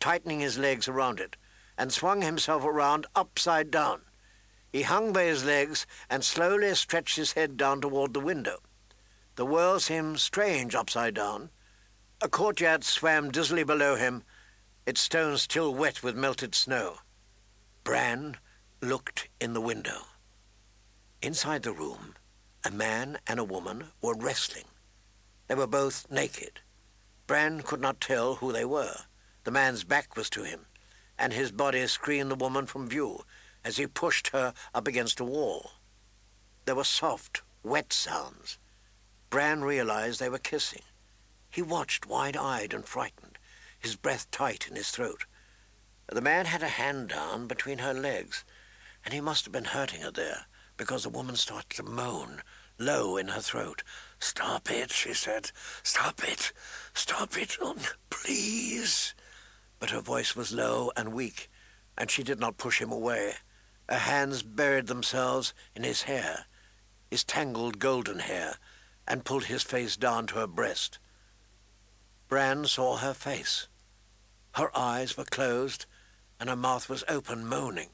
tightening 0.00 0.40
his 0.40 0.58
legs 0.58 0.88
around 0.88 1.20
it, 1.20 1.36
and 1.78 1.92
swung 1.92 2.22
himself 2.22 2.64
around 2.64 3.06
upside 3.14 3.70
down. 3.70 4.02
He 4.72 4.82
hung 4.82 5.12
by 5.12 5.24
his 5.24 5.44
legs 5.44 5.86
and 6.10 6.24
slowly 6.24 6.74
stretched 6.74 7.16
his 7.16 7.32
head 7.32 7.56
down 7.56 7.80
toward 7.80 8.12
the 8.12 8.20
window. 8.20 8.58
The 9.36 9.46
world 9.46 9.82
seemed 9.82 10.20
strange 10.20 10.74
upside 10.74 11.14
down, 11.14 11.50
a 12.20 12.28
courtyard 12.28 12.84
swam 12.84 13.30
dizzily 13.30 13.64
below 13.64 13.96
him, 13.96 14.22
its 14.86 15.00
stones 15.00 15.42
still 15.42 15.74
wet 15.74 16.02
with 16.02 16.16
melted 16.16 16.54
snow. 16.54 16.98
Bran 17.84 18.38
looked 18.80 19.28
in 19.40 19.52
the 19.52 19.60
window. 19.60 20.06
Inside 21.20 21.62
the 21.62 21.72
room, 21.72 22.14
a 22.64 22.70
man 22.70 23.18
and 23.26 23.38
a 23.38 23.44
woman 23.44 23.88
were 24.00 24.14
wrestling. 24.14 24.64
They 25.48 25.54
were 25.54 25.66
both 25.66 26.10
naked. 26.10 26.60
Bran 27.26 27.60
could 27.62 27.80
not 27.80 28.00
tell 28.00 28.36
who 28.36 28.52
they 28.52 28.64
were. 28.64 28.96
The 29.44 29.50
man's 29.50 29.84
back 29.84 30.16
was 30.16 30.30
to 30.30 30.44
him, 30.44 30.66
and 31.18 31.32
his 31.32 31.52
body 31.52 31.86
screened 31.86 32.30
the 32.30 32.36
woman 32.36 32.64
from 32.64 32.88
view 32.88 33.24
as 33.64 33.76
he 33.76 33.86
pushed 33.86 34.28
her 34.28 34.54
up 34.74 34.88
against 34.88 35.20
a 35.20 35.24
wall. 35.24 35.72
There 36.64 36.74
were 36.74 36.84
soft, 36.84 37.42
wet 37.62 37.92
sounds. 37.92 38.58
Bran 39.28 39.62
realized 39.62 40.18
they 40.18 40.30
were 40.30 40.38
kissing. 40.38 40.82
He 41.50 41.60
watched 41.60 42.06
wide-eyed 42.06 42.72
and 42.72 42.86
frightened, 42.86 43.38
his 43.78 43.96
breath 43.96 44.30
tight 44.30 44.66
in 44.68 44.76
his 44.76 44.90
throat. 44.90 45.26
The 46.06 46.20
man 46.20 46.46
had 46.46 46.62
a 46.62 46.68
hand 46.68 47.08
down 47.08 47.46
between 47.46 47.78
her 47.78 47.94
legs, 47.94 48.44
and 49.04 49.12
he 49.12 49.20
must 49.20 49.44
have 49.44 49.52
been 49.52 49.66
hurting 49.66 50.00
her 50.00 50.10
there, 50.10 50.46
because 50.76 51.02
the 51.02 51.08
woman 51.08 51.36
started 51.36 51.70
to 51.70 51.82
moan, 51.82 52.42
low 52.78 53.16
in 53.16 53.28
her 53.28 53.40
throat. 53.40 53.82
Stop 54.18 54.70
it, 54.70 54.90
she 54.90 55.14
said. 55.14 55.50
Stop 55.82 56.22
it. 56.26 56.52
Stop 56.94 57.36
it. 57.36 57.56
Oh, 57.60 57.76
please. 58.10 59.14
But 59.78 59.90
her 59.90 60.00
voice 60.00 60.34
was 60.34 60.52
low 60.52 60.90
and 60.96 61.12
weak, 61.12 61.50
and 61.96 62.10
she 62.10 62.22
did 62.22 62.40
not 62.40 62.58
push 62.58 62.80
him 62.80 62.90
away. 62.90 63.34
Her 63.88 63.98
hands 63.98 64.42
buried 64.42 64.86
themselves 64.86 65.52
in 65.74 65.84
his 65.84 66.02
hair, 66.02 66.46
his 67.10 67.22
tangled 67.22 67.78
golden 67.78 68.20
hair, 68.20 68.56
and 69.06 69.24
pulled 69.24 69.44
his 69.44 69.62
face 69.62 69.96
down 69.96 70.26
to 70.28 70.36
her 70.36 70.46
breast. 70.46 70.98
Bran 72.28 72.64
saw 72.64 72.96
her 72.96 73.14
face. 73.14 73.68
Her 74.52 74.76
eyes 74.76 75.16
were 75.16 75.24
closed, 75.24 75.86
and 76.40 76.48
her 76.48 76.56
mouth 76.56 76.88
was 76.88 77.04
open, 77.08 77.46
moaning. 77.46 77.90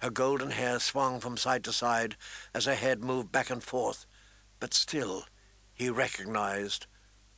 Her 0.00 0.10
golden 0.10 0.52
hair 0.52 0.80
swung 0.80 1.20
from 1.20 1.36
side 1.36 1.62
to 1.64 1.72
side 1.72 2.16
as 2.54 2.64
her 2.64 2.74
head 2.74 3.04
moved 3.04 3.30
back 3.30 3.50
and 3.50 3.62
forth, 3.62 4.06
but 4.58 4.72
still 4.72 5.26
he 5.72 5.90
recognized 5.90 6.86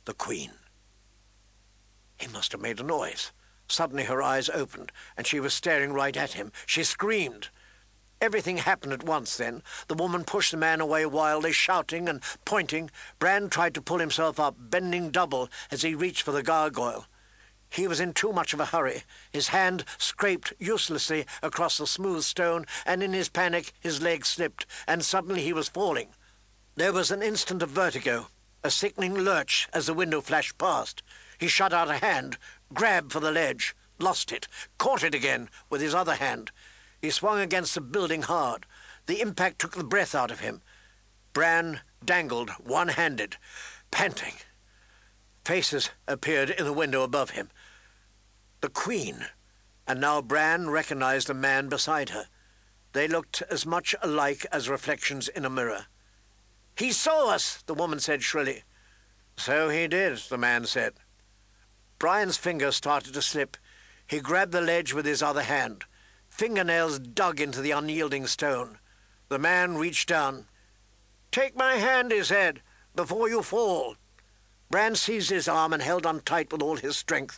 the 0.05 0.13
Queen. 0.13 0.51
He 2.17 2.27
must 2.27 2.53
have 2.53 2.61
made 2.61 2.79
a 2.79 2.83
noise. 2.83 3.31
Suddenly 3.67 4.05
her 4.05 4.21
eyes 4.21 4.49
opened, 4.49 4.91
and 5.17 5.27
she 5.27 5.39
was 5.39 5.53
staring 5.53 5.93
right 5.93 6.15
at 6.15 6.33
him. 6.33 6.51
She 6.65 6.83
screamed. 6.83 7.49
Everything 8.21 8.57
happened 8.57 8.93
at 8.93 9.03
once 9.03 9.35
then. 9.35 9.61
The 9.89 9.95
woman 9.95 10.23
pushed 10.23 10.51
the 10.51 10.57
man 10.57 10.79
away 10.79 11.05
wildly, 11.05 11.51
shouting 11.51 12.07
and 12.07 12.23
pointing. 12.45 12.91
Bran 13.19 13.49
tried 13.49 13.73
to 13.73 13.81
pull 13.81 13.99
himself 13.99 14.39
up, 14.39 14.55
bending 14.57 15.11
double 15.11 15.49
as 15.69 15.81
he 15.81 15.95
reached 15.95 16.21
for 16.21 16.31
the 16.31 16.43
gargoyle. 16.43 17.07
He 17.73 17.87
was 17.87 17.99
in 17.99 18.13
too 18.13 18.31
much 18.31 18.53
of 18.53 18.59
a 18.59 18.65
hurry. 18.65 19.01
His 19.31 19.47
hand 19.47 19.83
scraped 19.97 20.53
uselessly 20.59 21.25
across 21.41 21.79
the 21.79 21.87
smooth 21.87 22.23
stone, 22.23 22.67
and 22.85 23.01
in 23.01 23.13
his 23.13 23.29
panic 23.29 23.73
his 23.79 23.99
leg 23.99 24.27
slipped, 24.27 24.67
and 24.87 25.03
suddenly 25.03 25.41
he 25.41 25.53
was 25.53 25.69
falling. 25.69 26.09
There 26.75 26.93
was 26.93 27.09
an 27.09 27.23
instant 27.23 27.63
of 27.63 27.71
vertigo, 27.71 28.27
a 28.63 28.69
sickening 28.69 29.15
lurch 29.15 29.67
as 29.73 29.87
the 29.87 29.95
window 29.95 30.21
flashed 30.21 30.59
past. 30.59 31.01
He 31.39 31.47
shot 31.47 31.73
out 31.73 31.89
a 31.89 31.97
hand, 31.97 32.37
grabbed 32.75 33.11
for 33.11 33.19
the 33.19 33.31
ledge, 33.31 33.75
lost 33.97 34.31
it, 34.31 34.47
caught 34.77 35.03
it 35.03 35.15
again 35.15 35.49
with 35.71 35.81
his 35.81 35.95
other 35.95 36.15
hand. 36.15 36.51
He 37.01 37.09
swung 37.09 37.39
against 37.39 37.73
the 37.73 37.81
building 37.81 38.21
hard. 38.21 38.67
The 39.07 39.19
impact 39.19 39.57
took 39.57 39.75
the 39.75 39.83
breath 39.83 40.13
out 40.13 40.29
of 40.29 40.41
him. 40.41 40.61
Bran 41.33 41.81
dangled, 42.05 42.51
one-handed, 42.51 43.37
panting. 43.89 44.35
Faces 45.45 45.89
appeared 46.07 46.49
in 46.49 46.65
the 46.65 46.73
window 46.73 47.03
above 47.03 47.31
him. 47.31 47.49
The 48.61 48.69
Queen, 48.69 49.25
and 49.85 49.99
now 49.99 50.21
Bran 50.21 50.69
recognized 50.69 51.27
the 51.27 51.33
man 51.33 51.67
beside 51.67 52.09
her. 52.09 52.27
They 52.93 53.07
looked 53.07 53.41
as 53.49 53.65
much 53.65 53.93
alike 54.01 54.45
as 54.51 54.69
reflections 54.69 55.27
in 55.27 55.43
a 55.43 55.49
mirror. 55.49 55.87
He 56.77 56.91
saw 56.91 57.29
us, 57.29 57.61
the 57.65 57.73
woman 57.73 57.99
said 57.99 58.23
shrilly. 58.23 58.63
So 59.35 59.69
he 59.69 59.87
did, 59.87 60.17
the 60.29 60.37
man 60.37 60.65
said. 60.65 60.93
Bran's 61.99 62.37
finger 62.37 62.71
started 62.71 63.13
to 63.13 63.21
slip. 63.21 63.57
He 64.07 64.19
grabbed 64.19 64.51
the 64.51 64.61
ledge 64.61 64.93
with 64.93 65.05
his 65.05 65.21
other 65.23 65.43
hand. 65.43 65.83
Fingernails 66.29 66.99
dug 66.99 67.39
into 67.39 67.61
the 67.61 67.71
unyielding 67.71 68.27
stone. 68.27 68.77
The 69.29 69.39
man 69.39 69.77
reached 69.77 70.09
down. 70.09 70.45
Take 71.31 71.55
my 71.55 71.75
hand, 71.75 72.11
he 72.11 72.23
said, 72.23 72.61
before 72.95 73.29
you 73.29 73.41
fall. 73.41 73.95
Bran 74.73 74.95
seized 74.95 75.29
his 75.29 75.47
arm 75.47 75.71
and 75.71 75.83
held 75.83 76.03
on 76.03 76.21
tight 76.21 76.51
with 76.51 76.63
all 76.63 76.77
his 76.77 76.97
strength. 76.97 77.37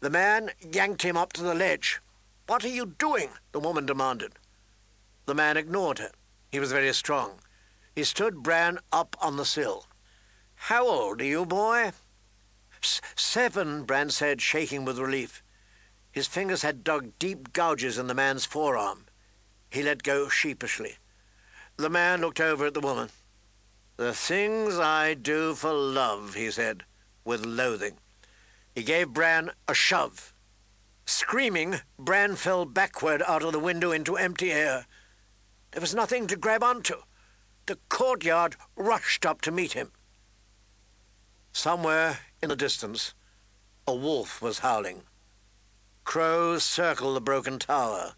The 0.00 0.10
man 0.10 0.50
yanked 0.60 1.02
him 1.02 1.16
up 1.16 1.32
to 1.34 1.42
the 1.44 1.54
ledge. 1.54 2.00
What 2.48 2.64
are 2.64 2.68
you 2.68 2.84
doing? 2.98 3.28
the 3.52 3.60
woman 3.60 3.86
demanded. 3.86 4.32
The 5.26 5.36
man 5.36 5.56
ignored 5.56 6.00
her. 6.00 6.10
He 6.50 6.58
was 6.58 6.72
very 6.72 6.92
strong. 6.92 7.38
He 7.94 8.02
stood 8.02 8.42
Bran 8.42 8.80
up 8.90 9.14
on 9.22 9.36
the 9.36 9.44
sill. 9.44 9.86
How 10.56 10.84
old 10.88 11.20
are 11.20 11.24
you, 11.24 11.46
boy? 11.46 11.92
Seven, 12.80 13.84
Bran 13.84 14.10
said, 14.10 14.42
shaking 14.42 14.84
with 14.84 14.98
relief. 14.98 15.44
His 16.10 16.26
fingers 16.26 16.62
had 16.62 16.82
dug 16.82 17.12
deep 17.20 17.52
gouges 17.52 17.98
in 17.98 18.08
the 18.08 18.14
man's 18.14 18.46
forearm. 18.46 19.06
He 19.70 19.84
let 19.84 20.02
go 20.02 20.28
sheepishly. 20.28 20.96
The 21.76 21.88
man 21.88 22.20
looked 22.20 22.40
over 22.40 22.66
at 22.66 22.74
the 22.74 22.80
woman. 22.80 23.10
The 23.96 24.12
things 24.12 24.76
I 24.76 25.14
do 25.14 25.54
for 25.54 25.72
love, 25.72 26.34
he 26.34 26.50
said, 26.50 26.82
with 27.24 27.46
loathing. 27.46 27.98
He 28.74 28.82
gave 28.82 29.12
Bran 29.12 29.52
a 29.68 29.74
shove. 29.74 30.34
Screaming, 31.06 31.76
Bran 31.96 32.34
fell 32.34 32.64
backward 32.64 33.22
out 33.28 33.44
of 33.44 33.52
the 33.52 33.60
window 33.60 33.92
into 33.92 34.16
empty 34.16 34.50
air. 34.50 34.86
There 35.70 35.80
was 35.80 35.94
nothing 35.94 36.26
to 36.26 36.36
grab 36.36 36.64
onto. 36.64 37.02
The 37.66 37.78
courtyard 37.88 38.56
rushed 38.74 39.24
up 39.24 39.40
to 39.42 39.52
meet 39.52 39.74
him. 39.74 39.92
Somewhere 41.52 42.18
in 42.42 42.48
the 42.48 42.56
distance, 42.56 43.14
a 43.86 43.94
wolf 43.94 44.42
was 44.42 44.58
howling. 44.58 45.04
Crows 46.02 46.64
circled 46.64 47.14
the 47.14 47.20
broken 47.20 47.60
tower, 47.60 48.14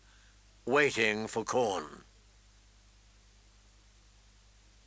waiting 0.65 1.27
for 1.27 1.45
corn. 1.45 2.06